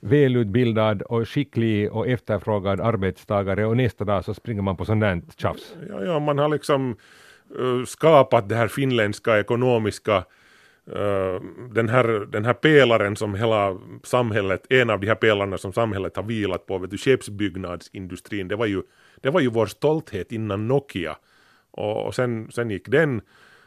välutbildad 0.00 1.02
och 1.02 1.28
skicklig 1.28 1.92
och 1.92 2.08
efterfrågad 2.08 2.80
arbetstagare 2.80 3.66
och 3.66 3.76
nästa 3.76 4.04
dag 4.04 4.24
så 4.24 4.34
springer 4.34 4.62
man 4.62 4.76
på 4.76 4.84
sånt 4.84 5.00
där 5.00 5.22
tjafs. 5.36 5.74
Ja, 5.88 6.04
ja, 6.04 6.18
man 6.18 6.38
har 6.38 6.48
liksom 6.48 6.96
uh, 7.60 7.84
skapat 7.84 8.48
det 8.48 8.54
här 8.54 8.68
finländska 8.68 9.38
ekonomiska 9.38 10.24
Uh, 10.88 11.40
den, 11.70 11.88
här, 11.88 12.26
den 12.32 12.44
här 12.44 12.52
pelaren 12.52 13.16
som 13.16 13.34
hela 13.34 13.78
samhället, 14.02 14.66
en 14.70 14.90
av 14.90 15.00
de 15.00 15.06
här 15.06 15.14
pelarna 15.14 15.58
som 15.58 15.72
samhället 15.72 16.16
har 16.16 16.22
vilat 16.22 16.66
på, 16.66 16.78
vet 16.78 16.90
du, 16.90 16.98
skeppsbyggnadsindustrin, 16.98 18.48
det 18.48 18.56
var 18.56 18.66
ju, 18.66 18.82
det 19.20 19.30
var 19.30 19.40
ju 19.40 19.50
vår 19.50 19.66
stolthet 19.66 20.32
innan 20.32 20.68
Nokia. 20.68 21.16
Och, 21.70 22.06
och 22.06 22.14
sen, 22.14 22.50
sen 22.50 22.70
gick 22.70 22.88
den 22.88 23.20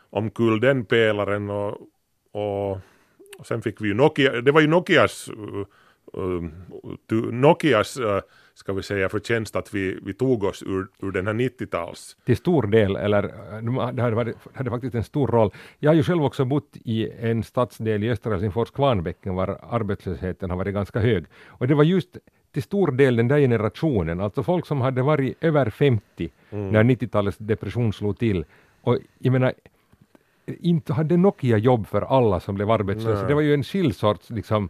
omkull 0.09 0.59
den 0.59 0.85
pelaren 0.85 1.49
och, 1.49 1.77
och, 2.31 2.71
och 3.37 3.47
sen 3.47 3.61
fick 3.61 3.81
vi 3.81 3.87
ju 3.87 3.93
Nokia, 3.93 4.41
det 4.41 4.51
var 4.51 4.61
ju 4.61 4.67
Nokias, 4.67 5.29
uh, 5.29 5.55
uh, 5.55 5.65
Nokias 7.31 7.99
uh, 7.99 8.19
ska 8.53 8.73
vi 8.73 8.83
säga 8.83 9.09
förtjänst 9.09 9.55
att 9.55 9.73
vi, 9.73 9.99
vi 10.03 10.13
tog 10.13 10.43
oss 10.43 10.63
ur, 10.63 10.87
ur 11.01 11.11
den 11.11 11.27
här 11.27 11.33
90-tals... 11.33 12.17
Till 12.25 12.37
stor 12.37 12.67
del, 12.67 12.95
eller 12.95 13.21
det 13.93 14.01
hade, 14.01 14.15
varit, 14.15 14.35
hade 14.53 14.69
faktiskt 14.69 14.95
en 14.95 15.03
stor 15.03 15.27
roll. 15.27 15.51
Jag 15.79 15.89
har 15.91 15.95
ju 15.95 16.03
själv 16.03 16.23
också 16.23 16.45
bott 16.45 16.77
i 16.83 17.09
en 17.19 17.43
stadsdel 17.43 18.03
i 18.03 18.09
östra 18.09 18.31
Helsingfors, 18.31 18.71
Kvarnbäcken, 18.71 19.35
var 19.35 19.59
arbetslösheten 19.69 20.49
har 20.49 20.57
varit 20.57 20.73
ganska 20.73 20.99
hög. 20.99 21.25
Och 21.47 21.67
det 21.67 21.75
var 21.75 21.83
just 21.83 22.17
till 22.51 22.63
stor 22.63 22.91
del 22.91 23.15
den 23.15 23.27
där 23.27 23.39
generationen, 23.39 24.21
alltså 24.21 24.43
folk 24.43 24.65
som 24.65 24.81
hade 24.81 25.01
varit 25.01 25.37
över 25.41 25.69
50 25.69 26.29
mm. 26.49 26.69
när 26.69 26.83
90-talets 26.83 27.37
depression 27.37 27.93
slog 27.93 28.19
till. 28.19 28.45
Och 28.81 28.97
jag 29.19 29.31
menar, 29.31 29.53
inte 30.45 30.93
hade 30.93 31.17
Nokia 31.17 31.57
jobb 31.57 31.87
för 31.87 32.01
alla 32.01 32.39
som 32.39 32.55
blev 32.55 32.71
arbetslösa. 32.71 33.19
Nej. 33.19 33.27
Det 33.27 33.33
var 33.33 33.41
ju 33.41 33.53
en 33.53 33.63
skild 33.63 33.95
sorts, 33.95 34.29
liksom, 34.29 34.69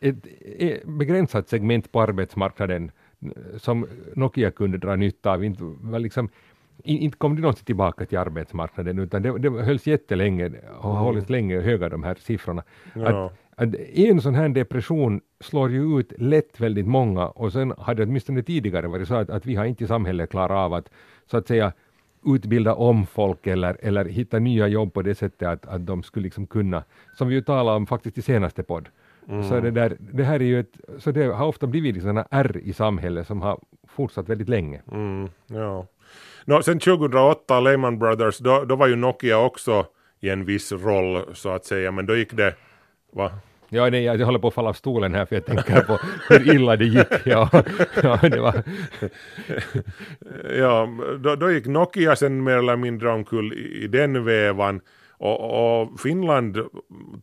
ett, 0.00 0.26
ett 0.58 0.84
begränsat 0.84 1.48
segment 1.48 1.92
på 1.92 2.00
arbetsmarknaden 2.00 2.90
som 3.56 3.86
Nokia 4.14 4.50
kunde 4.50 4.78
dra 4.78 4.96
nytta 4.96 5.32
av. 5.32 5.44
Inte, 5.44 5.64
liksom, 5.98 6.28
inte 6.84 7.18
kom 7.18 7.34
det 7.36 7.40
någonsin 7.40 7.64
tillbaka 7.64 8.06
till 8.06 8.18
arbetsmarknaden 8.18 8.98
utan 8.98 9.22
det, 9.22 9.38
det 9.38 9.50
hölls 9.50 9.86
jättelänge 9.86 10.46
och 10.78 10.82
har 10.82 10.90
mm. 10.90 11.02
hållits 11.04 11.30
länge 11.30 11.60
höga 11.60 11.88
de 11.88 12.02
här 12.02 12.14
siffrorna. 12.14 12.62
Ja. 12.94 13.26
Att, 13.56 13.68
att 13.68 13.74
en 13.94 14.20
sån 14.20 14.34
här 14.34 14.48
depression 14.48 15.20
slår 15.40 15.70
ju 15.70 15.98
ut 15.98 16.12
lätt 16.18 16.60
väldigt 16.60 16.86
många 16.86 17.26
och 17.26 17.52
sen 17.52 17.74
hade 17.78 18.04
det 18.04 18.08
åtminstone 18.08 18.42
tidigare 18.42 18.86
varit 18.86 19.08
så 19.08 19.14
att, 19.14 19.30
att 19.30 19.46
vi 19.46 19.54
har 19.54 19.64
inte 19.64 19.84
i 19.84 19.86
samhället 19.86 20.30
klarat 20.30 20.56
av 20.56 20.74
att 20.74 20.90
så 21.26 21.36
att 21.36 21.46
säga 21.46 21.72
utbilda 22.26 22.74
om 22.74 23.06
folk 23.06 23.46
eller, 23.46 23.76
eller 23.80 24.04
hitta 24.04 24.38
nya 24.38 24.68
jobb 24.68 24.92
på 24.92 25.02
det 25.02 25.14
sättet 25.14 25.48
att, 25.48 25.66
att 25.66 25.86
de 25.86 26.02
skulle 26.02 26.24
liksom 26.24 26.46
kunna, 26.46 26.84
som 27.18 27.28
vi 27.28 27.34
ju 27.34 27.42
talade 27.42 27.76
om 27.76 27.86
faktiskt 27.86 28.18
i 28.18 28.22
senaste 28.22 28.62
podd, 28.62 28.88
mm. 29.28 29.48
så 29.48 29.60
det, 29.60 29.70
där, 29.70 29.96
det 29.98 30.24
här 30.24 30.34
är 30.34 30.44
ju 30.44 30.60
ett, 30.60 30.80
så 30.98 31.10
det 31.10 31.24
har 31.24 31.46
ofta 31.46 31.66
blivit 31.66 32.02
sådana 32.02 32.26
R 32.30 32.60
i 32.64 32.72
samhället 32.72 33.26
som 33.26 33.42
har 33.42 33.60
fortsatt 33.88 34.28
väldigt 34.28 34.48
länge. 34.48 34.82
Mm, 34.92 35.28
ja. 35.46 35.86
No, 36.44 36.62
sen 36.62 36.78
2008, 36.78 37.60
Lehman 37.60 37.98
Brothers, 37.98 38.38
då, 38.38 38.64
då 38.64 38.76
var 38.76 38.86
ju 38.86 38.96
Nokia 38.96 39.38
också 39.38 39.86
i 40.20 40.28
en 40.28 40.44
viss 40.44 40.72
roll 40.72 41.34
så 41.34 41.48
att 41.48 41.64
säga, 41.64 41.90
men 41.90 42.06
då 42.06 42.16
gick 42.16 42.32
det, 42.32 42.54
va? 43.12 43.30
Ja, 43.68 43.90
nej, 43.90 44.04
jag 44.04 44.18
håller 44.26 44.38
på 44.38 44.48
att 44.48 44.54
falla 44.54 44.68
av 44.68 44.72
stolen 44.72 45.14
här 45.14 45.24
för 45.24 45.36
jag 45.36 45.46
tänker 45.46 45.80
på 45.80 45.98
hur 46.28 46.54
illa 46.54 46.76
det 46.76 46.84
gick. 46.84 47.06
Ja, 47.24 47.50
ja, 48.02 48.18
det 48.22 48.40
var... 48.40 48.62
ja 50.58 50.88
då, 51.18 51.36
då 51.36 51.50
gick 51.50 51.66
Nokia 51.66 52.16
sen 52.16 52.44
mer 52.44 52.56
eller 52.56 52.76
mindre 52.76 53.10
omkull 53.10 53.52
i, 53.52 53.84
i 53.84 53.86
den 53.86 54.24
vävan. 54.24 54.80
Och, 55.18 55.80
och, 55.80 56.00
Finland 56.00 56.58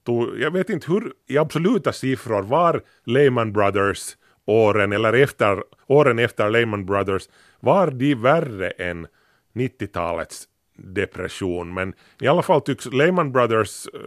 tog, 0.04 0.40
jag 0.40 0.52
vet 0.52 0.70
inte 0.70 0.92
hur 0.92 1.14
i 1.28 1.38
absoluta 1.38 1.94
siffror 1.94 2.42
var 2.42 2.82
Lehman 3.06 3.54
Brothers 3.54 4.16
åren 4.46 4.92
eller 4.92 5.14
efter, 5.14 5.64
åren 5.88 6.20
efter 6.20 6.50
Lehman 6.50 6.86
Brothers, 6.86 7.30
var 7.60 7.92
de 7.92 8.16
värre 8.16 8.70
än 8.70 9.08
90-talets 9.54 10.48
depression? 10.78 11.74
Men 11.74 11.94
i 12.22 12.28
alla 12.28 12.42
fall 12.42 12.62
tycks 12.62 12.86
Lehman 12.86 13.32
Brothers 13.32 13.88
eh, 13.94 14.00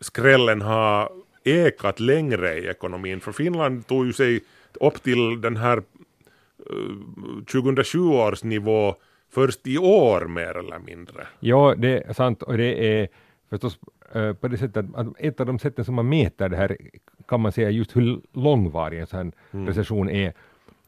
skrällen 0.00 0.62
ha 0.62 1.12
ekat 1.44 2.00
längre 2.00 2.58
i 2.58 2.66
ekonomin. 2.66 3.20
För 3.20 3.32
Finland 3.32 3.86
tog 3.86 4.06
ju 4.06 4.12
sig 4.12 4.40
upp 4.80 5.02
till 5.02 5.40
den 5.40 5.56
här 5.56 5.78
eh, 5.78 7.44
2007 7.52 7.98
års 8.00 8.44
nivå 8.44 8.94
först 9.30 9.66
i 9.66 9.78
år 9.78 10.26
mer 10.26 10.56
eller 10.56 10.78
mindre. 10.78 11.26
Ja, 11.40 11.74
det 11.78 12.08
är 12.08 12.12
sant 12.12 12.42
och 12.42 12.56
det 12.56 13.00
är 13.00 13.08
förstås 13.50 13.78
uh, 14.16 14.32
på 14.32 14.48
det 14.48 14.58
sättet 14.58 14.86
att 14.94 15.06
ett 15.18 15.40
av 15.40 15.46
de 15.46 15.58
sätten 15.58 15.84
som 15.84 15.94
man 15.94 16.08
mäter 16.08 16.48
det 16.48 16.56
här 16.56 16.76
kan 17.28 17.40
man 17.40 17.52
säga 17.52 17.70
just 17.70 17.96
hur 17.96 18.20
långvarig 18.32 19.00
en 19.00 19.06
sån 19.06 19.32
mm. 19.50 19.66
recession 19.66 20.10
är. 20.10 20.32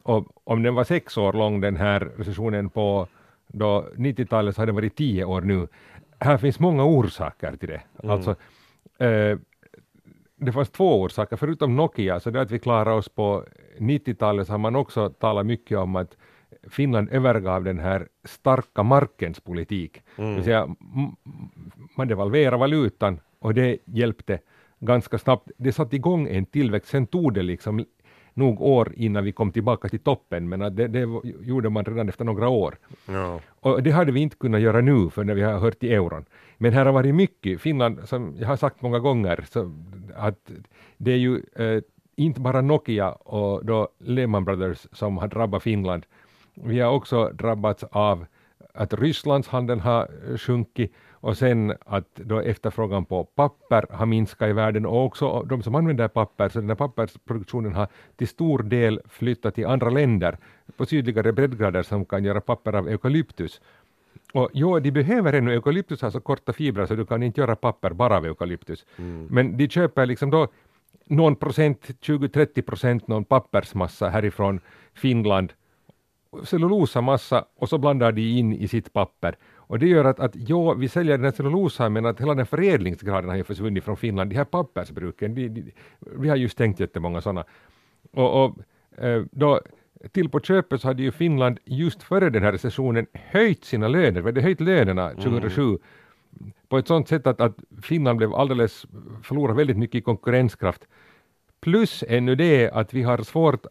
Och 0.03 0.27
om 0.43 0.63
den 0.63 0.75
var 0.75 0.83
sex 0.83 1.17
år 1.17 1.33
lång 1.33 1.61
den 1.61 1.75
här 1.75 1.99
recessionen 2.17 2.69
på 2.69 3.07
90-talet 3.53 4.55
så 4.55 4.61
har 4.61 4.65
den 4.65 4.75
varit 4.75 4.95
tio 4.95 5.25
år 5.25 5.41
nu. 5.41 5.67
Här 6.19 6.37
finns 6.37 6.59
många 6.59 6.83
orsaker 6.83 7.55
till 7.55 7.69
det. 7.69 7.81
Mm. 8.03 8.11
Alltså, 8.11 8.31
uh, 9.01 9.37
det 10.35 10.51
fanns 10.51 10.69
två 10.69 11.01
orsaker, 11.01 11.37
förutom 11.37 11.75
Nokia, 11.75 12.19
så 12.19 12.29
det 12.29 12.41
att 12.41 12.51
vi 12.51 12.59
klarade 12.59 12.95
oss 12.95 13.09
på 13.09 13.45
90-talet 13.77 14.47
så 14.47 14.53
har 14.53 14.57
man 14.57 14.75
också 14.75 15.09
talat 15.09 15.45
mycket 15.45 15.77
om 15.77 15.95
att 15.95 16.17
Finland 16.69 17.09
övergav 17.11 17.63
den 17.63 17.79
här 17.79 18.07
starka 18.23 18.83
markens 18.83 19.39
politik. 19.39 20.01
Mm. 20.15 20.35
Det 20.35 20.43
säga, 20.43 20.75
man 21.97 22.07
devalverade 22.07 22.57
valutan 22.57 23.19
och 23.39 23.53
det 23.53 23.77
hjälpte 23.85 24.39
ganska 24.79 25.17
snabbt. 25.17 25.51
Det 25.57 25.71
satte 25.71 25.95
igång 25.95 26.27
en 26.27 26.45
tillväxt, 26.45 26.89
sen 26.89 27.07
tog 27.07 27.33
det 27.33 27.41
liksom 27.43 27.85
nog 28.33 28.61
år 28.61 28.93
innan 28.95 29.23
vi 29.23 29.31
kom 29.31 29.51
tillbaka 29.51 29.89
till 29.89 29.99
toppen, 29.99 30.49
men 30.49 30.75
det, 30.75 30.87
det 30.87 31.07
gjorde 31.41 31.69
man 31.69 31.85
redan 31.85 32.09
efter 32.09 32.25
några 32.25 32.49
år. 32.49 32.77
Ja. 33.05 33.39
Och 33.49 33.83
det 33.83 33.91
hade 33.91 34.11
vi 34.11 34.19
inte 34.19 34.35
kunnat 34.35 34.61
göra 34.61 34.81
nu, 34.81 35.09
för 35.09 35.23
när 35.23 35.33
vi 35.33 35.41
har 35.41 35.59
hört 35.59 35.79
till 35.79 35.91
euron. 35.91 36.25
Men 36.57 36.73
här 36.73 36.85
har 36.85 36.93
varit 36.93 37.15
mycket, 37.15 37.61
Finland, 37.61 37.99
som 38.05 38.35
jag 38.39 38.47
har 38.47 38.55
sagt 38.55 38.81
många 38.81 38.99
gånger, 38.99 39.45
så 39.49 39.71
att 40.15 40.51
det 40.97 41.11
är 41.11 41.17
ju 41.17 41.41
eh, 41.55 41.81
inte 42.15 42.41
bara 42.41 42.61
Nokia 42.61 43.11
och 43.11 43.65
då 43.65 43.87
Lehman 43.99 44.45
Brothers 44.45 44.87
som 44.91 45.17
har 45.17 45.27
drabbat 45.27 45.63
Finland. 45.63 46.05
Vi 46.53 46.79
har 46.79 46.91
också 46.91 47.29
drabbats 47.29 47.83
av 47.83 48.25
att 48.73 48.93
Rysslands 48.93 49.47
handel 49.47 49.79
har 49.79 50.07
sjunkit 50.37 50.93
och 51.11 51.37
sen 51.37 51.73
att 51.85 52.15
då 52.15 52.39
efterfrågan 52.39 53.05
på 53.05 53.23
papper 53.23 53.85
har 53.89 54.05
minskat 54.05 54.49
i 54.49 54.53
världen 54.53 54.85
och 54.85 55.05
också 55.05 55.43
de 55.43 55.63
som 55.63 55.75
använder 55.75 56.07
papper, 56.07 56.49
så 56.49 56.59
den 56.59 56.69
här 56.69 56.75
pappersproduktionen 56.75 57.73
har 57.73 57.87
till 58.15 58.27
stor 58.27 58.63
del 58.63 59.01
flyttat 59.09 59.55
till 59.55 59.65
andra 59.65 59.89
länder 59.89 60.37
på 60.77 60.85
sydligare 60.85 61.31
breddgrader 61.31 61.83
som 61.83 62.05
kan 62.05 62.23
göra 62.23 62.41
papper 62.41 62.73
av 62.73 62.89
eukalyptus. 62.89 63.61
Och 64.33 64.49
jo, 64.53 64.79
de 64.79 64.91
behöver 64.91 65.33
ännu, 65.33 65.53
eukalyptus 65.53 66.01
har 66.01 66.09
så 66.09 66.19
korta 66.19 66.53
fibrer 66.53 66.85
så 66.85 66.95
du 66.95 67.05
kan 67.05 67.23
inte 67.23 67.41
göra 67.41 67.55
papper 67.55 67.93
bara 67.93 68.17
av 68.17 68.25
eukalyptus. 68.25 68.85
Mm. 68.97 69.27
Men 69.31 69.57
de 69.57 69.69
köper 69.69 70.05
liksom 70.05 70.29
då 70.29 70.47
någon 71.05 71.35
procent, 71.35 71.87
20-30 72.01 72.61
procent 72.61 73.07
någon 73.07 73.25
pappersmassa 73.25 74.09
härifrån 74.09 74.59
Finland, 74.93 75.53
cellulosamassa 76.43 77.45
och 77.55 77.69
så 77.69 77.77
blandar 77.77 78.11
de 78.11 78.21
in 78.21 78.53
i 78.53 78.67
sitt 78.67 78.93
papper. 78.93 79.35
Och 79.55 79.79
det 79.79 79.87
gör 79.87 80.05
att, 80.05 80.19
att 80.19 80.35
ja, 80.35 80.73
vi 80.73 80.87
säljer 80.87 81.17
den 81.17 81.25
här 81.25 81.31
cellulosan 81.31 81.93
men 81.93 82.05
att 82.05 82.21
hela 82.21 82.33
den 82.33 82.45
förädlingsgraden 82.45 83.29
har 83.29 83.37
ju 83.37 83.43
försvunnit 83.43 83.83
från 83.83 83.97
Finland. 83.97 84.29
De 84.29 84.35
här 84.35 84.45
pappersbruken, 84.45 85.35
de, 85.35 85.49
de, 85.49 85.71
vi 85.99 86.29
har 86.29 86.35
ju 86.35 86.49
stängt 86.49 86.79
jättemånga 86.79 87.21
sådana. 87.21 87.43
Och, 88.11 88.45
och 88.45 88.57
eh, 89.03 89.23
då 89.31 89.61
till 90.11 90.29
på 90.29 90.39
köpet 90.39 90.81
så 90.81 90.87
hade 90.87 91.03
ju 91.03 91.11
Finland 91.11 91.59
just 91.65 92.03
före 92.03 92.29
den 92.29 92.43
här 92.43 92.51
recessionen 92.51 93.05
höjt 93.13 93.63
sina 93.63 93.87
löner, 93.87 94.21
vi 94.21 94.27
hade 94.27 94.41
höjt 94.41 94.61
lönerna 94.61 95.09
2007 95.09 95.61
mm. 95.61 95.79
på 96.69 96.77
ett 96.77 96.87
sådant 96.87 97.07
sätt 97.07 97.27
att, 97.27 97.41
att 97.41 97.57
Finland 97.81 98.17
blev 98.17 98.33
alldeles, 98.33 98.85
förlorade 99.23 99.57
väldigt 99.57 99.77
mycket 99.77 99.95
i 99.95 100.01
konkurrenskraft. 100.01 100.87
Plus 101.61 102.03
ännu 102.07 102.35
det 102.35 102.69
att 102.69 102.93
vi 102.93 103.03
har 103.03 103.17
svårt 103.17 103.65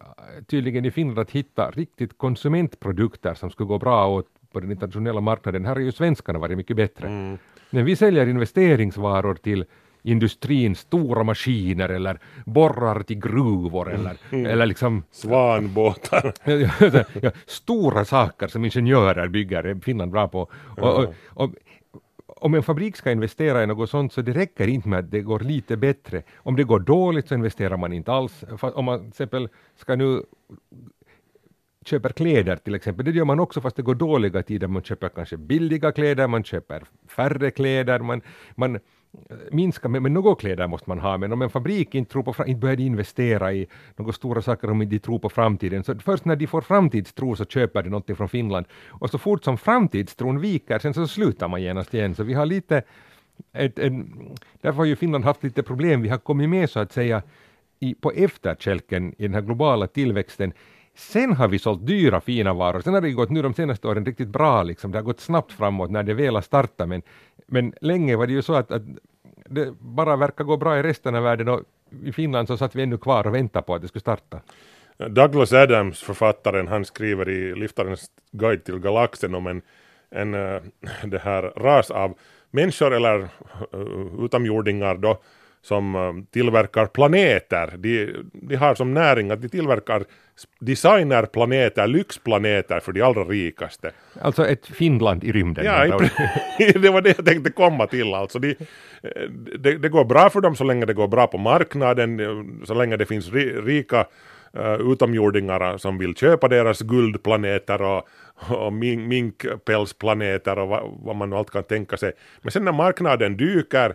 tydligen 0.46 0.84
i 0.84 0.90
Finland 0.90 1.18
att 1.18 1.30
hitta 1.30 1.70
riktigt 1.70 2.18
konsumentprodukter 2.18 3.34
som 3.34 3.50
skulle 3.50 3.66
gå 3.66 3.78
bra 3.78 4.08
åt 4.08 4.26
på 4.52 4.60
den 4.60 4.70
internationella 4.70 5.20
marknaden. 5.20 5.64
Här 5.64 5.74
har 5.74 5.80
ju 5.80 5.92
svenskarna 5.92 6.38
varit 6.38 6.56
mycket 6.56 6.76
bättre. 6.76 7.08
Mm. 7.08 7.38
Men 7.70 7.84
vi 7.84 7.96
säljer 7.96 8.26
investeringsvaror 8.26 9.34
till 9.34 9.64
industrin, 10.02 10.74
stora 10.74 11.22
maskiner 11.22 11.88
eller 11.88 12.18
borrar 12.44 13.02
till 13.02 13.18
gruvor 13.18 13.92
eller, 13.92 14.16
mm. 14.30 14.46
eller 14.46 14.66
liksom 14.66 15.02
Svanbåtar. 15.10 16.32
ja, 17.22 17.30
stora 17.46 18.04
saker 18.04 18.48
som 18.48 18.64
ingenjörer 18.64 19.28
bygger 19.28 19.64
är 19.64 19.74
Finland 19.74 20.12
bra 20.12 20.28
på. 20.28 20.48
Och, 20.76 20.98
och, 20.98 21.14
och, 21.28 21.50
om 22.36 22.54
en 22.54 22.62
fabrik 22.62 22.96
ska 22.96 23.10
investera 23.10 23.62
i 23.62 23.66
något 23.66 23.90
sånt 23.90 24.12
så 24.12 24.22
det 24.22 24.32
räcker 24.32 24.68
inte 24.68 24.88
med 24.88 24.98
att 24.98 25.10
det 25.10 25.20
går 25.20 25.40
lite 25.40 25.76
bättre. 25.76 26.22
Om 26.36 26.56
det 26.56 26.64
går 26.64 26.80
dåligt 26.80 27.28
så 27.28 27.34
investerar 27.34 27.76
man 27.76 27.92
inte 27.92 28.12
alls. 28.12 28.44
Om 28.60 28.84
man 28.84 28.98
till 28.98 29.08
exempel 29.08 29.48
ska 29.76 29.96
nu 29.96 30.22
köper 31.84 32.08
kläder 32.08 32.56
till 32.56 32.74
exempel, 32.74 33.04
det 33.04 33.10
gör 33.10 33.24
man 33.24 33.40
också 33.40 33.60
fast 33.60 33.76
det 33.76 33.82
går 33.82 33.94
dåliga 33.94 34.42
tider. 34.42 34.66
Man 34.66 34.82
köper 34.82 35.08
kanske 35.08 35.36
billiga 35.36 35.92
kläder, 35.92 36.26
man 36.26 36.44
köper 36.44 36.84
färre 37.08 37.50
kläder, 37.50 37.98
man, 37.98 38.22
man 38.54 38.78
minska, 39.50 39.88
men, 39.88 40.02
men 40.02 40.14
några 40.14 40.34
kläder 40.34 40.66
måste 40.66 40.90
man 40.90 40.98
ha, 40.98 41.18
men 41.18 41.32
om 41.32 41.42
en 41.42 41.50
fabrik 41.50 41.94
inte, 41.94 42.12
tror 42.12 42.22
på, 42.22 42.46
inte 42.46 42.60
börjar 42.60 42.80
investera 42.80 43.52
i 43.52 43.66
några 43.96 44.12
stora 44.12 44.42
saker 44.42 44.70
om 44.70 44.88
de 44.88 44.98
tror 44.98 45.18
på 45.18 45.28
framtiden, 45.28 45.84
så 45.84 45.98
först 45.98 46.24
när 46.24 46.36
de 46.36 46.46
får 46.46 46.60
framtidstro 46.60 47.36
så 47.36 47.44
köper 47.44 47.82
de 47.82 47.90
någonting 47.90 48.16
från 48.16 48.28
Finland. 48.28 48.66
Och 48.88 49.10
så 49.10 49.18
fort 49.18 49.44
som 49.44 49.58
framtidstron 49.58 50.40
viker, 50.40 50.78
sen 50.78 50.94
så 50.94 51.06
slutar 51.06 51.48
man 51.48 51.62
genast 51.62 51.94
igen. 51.94 52.14
Så 52.14 52.22
vi 52.22 52.34
har 52.34 52.46
lite, 52.46 52.82
ett, 53.52 53.78
en, 53.78 54.12
därför 54.60 54.76
har 54.76 54.84
ju 54.84 54.96
Finland 54.96 55.24
haft 55.24 55.42
lite 55.42 55.62
problem, 55.62 56.02
vi 56.02 56.08
har 56.08 56.18
kommit 56.18 56.48
med 56.48 56.70
så 56.70 56.80
att 56.80 56.92
säga 56.92 57.22
i, 57.80 57.94
på 57.94 58.12
efterkälken 58.12 59.14
i 59.18 59.22
den 59.22 59.34
här 59.34 59.40
globala 59.40 59.86
tillväxten 59.86 60.52
Sen 60.94 61.32
har 61.32 61.48
vi 61.48 61.58
sålt 61.58 61.86
dyra 61.86 62.20
fina 62.20 62.52
varor. 62.54 62.80
Sen 62.80 62.94
har 62.94 63.00
det 63.00 63.10
gått 63.10 63.30
nu 63.30 63.42
de 63.42 63.54
senaste 63.54 63.88
åren 63.88 64.06
riktigt 64.06 64.28
bra. 64.28 64.62
Liksom. 64.62 64.92
Det 64.92 64.98
har 64.98 65.02
gått 65.02 65.20
snabbt 65.20 65.52
framåt 65.52 65.90
när 65.90 66.02
det 66.02 66.14
väl 66.14 66.34
har 66.34 66.42
startat. 66.42 66.88
Men, 66.88 67.02
men 67.50 67.74
länge 67.80 68.16
var 68.16 68.26
det 68.26 68.32
ju 68.32 68.42
så 68.42 68.54
att, 68.54 68.70
att 68.70 68.82
det 69.46 69.72
bara 69.78 70.16
verkar 70.16 70.44
gå 70.44 70.56
bra 70.56 70.78
i 70.78 70.82
resten 70.82 71.14
av 71.14 71.22
världen 71.22 71.48
och 71.48 71.60
i 72.04 72.12
Finland 72.12 72.48
så 72.48 72.56
satt 72.56 72.74
vi 72.74 72.82
ännu 72.82 72.98
kvar 72.98 73.26
och 73.26 73.34
väntade 73.34 73.62
på 73.62 73.74
att 73.74 73.82
det 73.82 73.88
skulle 73.88 74.00
starta. 74.00 74.40
Douglas 75.08 75.52
Adams, 75.52 76.00
författaren, 76.00 76.68
han 76.68 76.84
skriver 76.84 77.28
i 77.28 77.54
Liftarens 77.54 78.10
guide 78.32 78.64
till 78.64 78.78
galaxen 78.78 79.34
om 79.34 79.46
en, 79.46 79.62
en 80.10 80.34
eh, 80.34 80.62
det 81.04 81.18
här 81.18 81.42
ras 81.42 81.90
av 81.90 82.14
människor 82.50 82.94
eller 82.94 83.20
eh, 83.72 84.24
utomjordingar 84.24 84.94
då 84.94 85.20
som 85.62 85.94
uh, 85.94 86.24
tillverkar 86.30 86.86
planeter. 86.86 87.74
De, 87.76 88.14
de 88.32 88.56
har 88.56 88.74
som 88.74 88.94
näring 88.94 89.30
att 89.30 89.42
de 89.42 89.48
tillverkar 89.48 90.04
designerplaneter, 90.60 91.86
lyxplaneter 91.86 92.80
för 92.80 92.92
de 92.92 93.02
allra 93.02 93.24
rikaste. 93.24 93.90
Alltså 94.20 94.46
ett 94.46 94.66
Finland 94.66 95.24
i 95.24 95.32
rymden? 95.32 95.64
Ja, 95.64 95.84
det 96.58 96.90
var 96.90 97.02
det 97.02 97.18
jag 97.18 97.26
tänkte 97.26 97.52
komma 97.52 97.86
till. 97.86 98.14
Alltså 98.14 98.38
de, 98.38 98.56
det, 99.58 99.78
det, 99.78 99.88
går 99.88 100.04
bra 100.04 100.30
för 100.30 100.40
dem 100.40 100.56
så 100.56 100.64
länge 100.64 100.86
det 100.86 100.94
går 100.94 101.08
bra 101.08 101.26
på 101.26 101.38
marknaden, 101.38 102.20
så 102.64 102.74
länge 102.74 102.96
det 102.96 103.06
finns 103.06 103.32
rika 103.64 104.06
uh, 104.58 104.92
utomjordingar 104.92 105.78
som 105.78 105.98
vill 105.98 106.16
köpa 106.16 106.48
deras 106.48 106.80
guldplaneter 106.80 107.82
och, 107.82 108.08
och 108.48 108.72
mink, 108.72 109.08
minkpälsplaneter 109.08 110.58
och 110.58 110.68
vad, 110.68 110.82
vad 111.02 111.16
man 111.16 111.32
allt 111.32 111.50
kan 111.50 111.62
tänka 111.62 111.96
sig. 111.96 112.12
Men 112.42 112.52
sen 112.52 112.64
när 112.64 112.72
marknaden 112.72 113.36
dyker 113.36 113.94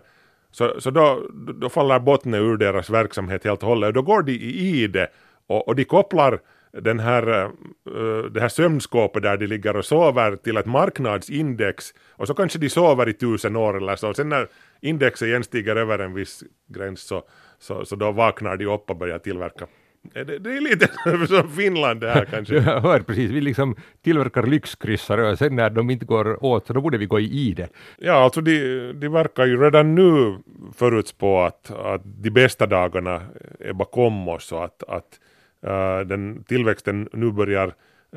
så, 0.56 0.80
så 0.80 0.90
då, 0.90 1.26
då 1.60 1.68
faller 1.68 1.98
bottnen 1.98 2.34
ur 2.34 2.56
deras 2.56 2.90
verksamhet 2.90 3.44
helt 3.44 3.62
och 3.62 3.68
hållet. 3.68 3.88
Och 3.88 3.92
då 3.92 4.02
går 4.02 4.22
de 4.22 4.32
i 4.32 4.86
det 4.86 5.08
och, 5.46 5.68
och 5.68 5.76
de 5.76 5.84
kopplar 5.84 6.40
den 6.72 7.00
här, 7.00 7.44
eh, 7.44 8.22
det 8.30 8.40
här 8.40 8.48
sömnskåpet 8.48 9.22
där 9.22 9.36
de 9.36 9.46
ligger 9.46 9.76
och 9.76 9.84
sover 9.84 10.36
till 10.36 10.56
ett 10.56 10.66
marknadsindex. 10.66 11.94
Och 12.10 12.26
så 12.26 12.34
kanske 12.34 12.58
de 12.58 12.68
sover 12.68 13.08
i 13.08 13.12
tusen 13.12 13.56
år 13.56 13.76
eller 13.76 13.96
så. 13.96 14.14
Sen 14.14 14.28
när 14.28 14.48
indexet 14.80 15.26
igen 15.26 15.44
stiger 15.44 15.76
över 15.76 15.98
en 15.98 16.14
viss 16.14 16.44
gräns 16.68 17.00
så, 17.00 17.22
så, 17.58 17.84
så 17.84 17.96
då 17.96 18.12
vaknar 18.12 18.56
de 18.56 18.66
upp 18.66 18.90
och 18.90 18.96
börjar 18.96 19.18
tillverka 19.18 19.66
det, 20.12 20.38
det 20.38 20.56
är 20.56 20.60
lite 20.60 20.88
som 21.26 21.50
Finland 21.50 22.00
det 22.00 22.10
här 22.10 22.24
kanske. 22.30 22.54
Jag 22.54 22.80
hör 22.80 23.00
precis, 23.00 23.30
vi 23.30 23.40
liksom 23.40 23.76
tillverkar 24.02 24.42
lyxkryssare 24.42 25.30
och 25.30 25.38
sen 25.38 25.56
när 25.56 25.70
de 25.70 25.90
inte 25.90 26.04
går 26.06 26.44
åt 26.44 26.66
så 26.66 26.72
då 26.72 26.80
borde 26.80 26.98
vi 26.98 27.06
gå 27.06 27.20
i 27.20 27.54
det. 27.56 27.68
Ja, 27.98 28.12
alltså 28.12 28.40
de, 28.40 28.92
de 28.92 29.08
verkar 29.08 29.46
ju 29.46 29.62
redan 29.62 29.94
nu 29.94 30.38
förutspå 30.74 31.40
att, 31.40 31.70
att 31.70 32.02
de 32.04 32.30
bästa 32.30 32.66
dagarna 32.66 33.22
är 33.60 33.72
bakom 33.72 34.28
oss 34.28 34.52
och 34.52 34.64
att, 34.64 34.82
att 34.82 35.20
uh, 35.66 36.06
den 36.06 36.44
tillväxten 36.44 37.08
nu 37.12 37.32
börjar 37.32 37.66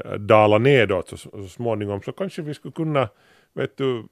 uh, 0.05 0.13
dala 0.13 0.57
nedåt 0.57 1.09
så, 1.09 1.17
så 1.17 1.47
småningom 1.47 2.01
så 2.01 2.11
kanske 2.11 2.41
vi 2.41 2.53
skulle 2.53 2.71
kunna 2.71 3.09
vet 3.53 3.77
du, 3.77 4.03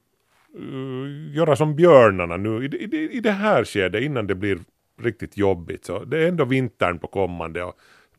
uh, 0.58 1.36
göra 1.36 1.56
som 1.56 1.76
björnarna 1.76 2.36
nu 2.36 2.64
i, 2.64 2.96
i, 2.96 3.10
i 3.16 3.20
det 3.20 3.30
här 3.30 3.64
skedet 3.64 4.02
innan 4.02 4.26
det 4.26 4.34
blir 4.34 4.58
riktigt 5.00 5.36
jobbigt 5.36 5.84
så 5.84 6.04
det 6.04 6.24
är 6.24 6.28
ändå 6.28 6.44
vintern 6.44 6.98
på 6.98 7.06
kommande 7.06 7.64
och 7.64 7.74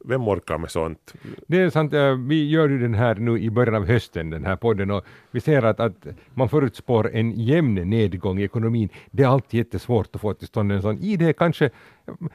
vem 0.05 0.27
orkar 0.27 0.57
med 0.57 0.71
sånt? 0.71 1.13
Det 1.47 1.61
är 1.61 1.69
sant, 1.69 1.93
vi 2.27 2.49
gör 2.49 2.69
ju 2.69 2.79
den 2.79 2.93
här 2.93 3.15
nu 3.15 3.39
i 3.39 3.49
början 3.49 3.75
av 3.75 3.87
hösten, 3.87 4.29
den 4.29 4.45
här 4.45 4.55
podden, 4.55 4.91
och 4.91 5.05
vi 5.31 5.39
ser 5.41 5.63
att, 5.63 5.79
att 5.79 6.07
man 6.33 6.49
förutspår 6.49 7.11
en 7.13 7.31
jämn 7.31 7.89
nedgång 7.89 8.39
i 8.39 8.43
ekonomin. 8.43 8.89
Det 9.11 9.23
är 9.23 9.27
alltid 9.27 9.57
jättesvårt 9.57 10.15
att 10.15 10.21
få 10.21 10.33
till 10.33 10.47
stånd 10.47 10.71
en 10.71 10.81
sån. 10.81 10.97
I 10.97 11.17
det 11.17 11.33
kanske 11.33 11.69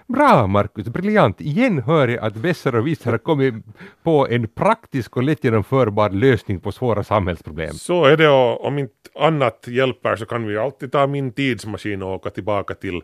Bra 0.07 0.46
Markus, 0.46 0.88
briljant! 0.88 1.40
Igen 1.40 1.83
hör 1.83 2.09
jag 2.09 2.24
att 2.24 2.35
Besser 2.35 2.74
och 2.74 2.87
Visser 2.87 3.11
har 3.11 3.18
kommit 3.18 3.54
på 4.02 4.28
en 4.28 4.48
praktisk 4.48 5.16
och 5.16 5.22
lätt 5.22 5.44
genomförbar 5.44 6.11
lösning 6.11 6.61
på 6.61 6.72
svåra 6.72 7.04
samhällsproblem. 7.04 7.72
Så 7.72 8.04
är 8.04 8.16
det 8.16 8.28
och 8.28 8.64
om 8.64 8.78
inte 8.78 8.92
annat 9.14 9.66
hjälper 9.68 10.16
så 10.16 10.26
kan 10.26 10.46
vi 10.46 10.59
alltid 10.59 10.92
ta 10.92 11.07
min 11.07 11.33
tidsmaskin 11.33 12.02
och 12.02 12.14
åka 12.14 12.30
tillbaka 12.30 12.74
till 12.74 13.02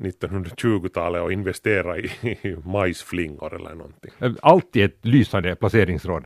1920-talet 0.00 1.22
och 1.22 1.32
investera 1.32 1.98
i, 1.98 2.10
majsflingor 2.64 3.54
eller 3.54 3.74
någonting. 3.74 4.10
Alltid 4.42 4.84
ett 4.84 4.98
lysande 5.02 5.56
placeringsråd. 5.56 6.24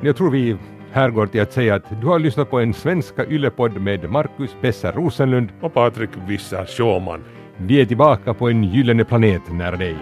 Jag 0.00 0.16
tror 0.16 0.30
vi 0.30 0.56
här 0.92 1.10
går 1.10 1.26
till 1.26 1.40
att 1.40 1.52
säga 1.52 1.74
att 1.74 2.00
du 2.00 2.06
har 2.06 2.18
lyssnat 2.18 2.50
på 2.50 2.60
en 2.60 2.74
svenska 2.74 3.26
yllepodd 3.26 3.80
med 3.80 4.10
Marcus 4.10 4.56
Besser 4.62 4.92
Rosenlund 4.92 5.48
och 5.60 5.74
Patrik 5.74 6.10
Visser 6.28 6.66
Sjåman. 6.66 7.24
Vi 7.56 7.80
är 7.80 7.86
tillbaka 7.86 8.34
på 8.34 8.48
en 8.48 8.64
gyllene 8.64 9.04
planet 9.04 9.42
nära 9.52 9.76
dig. 9.76 9.96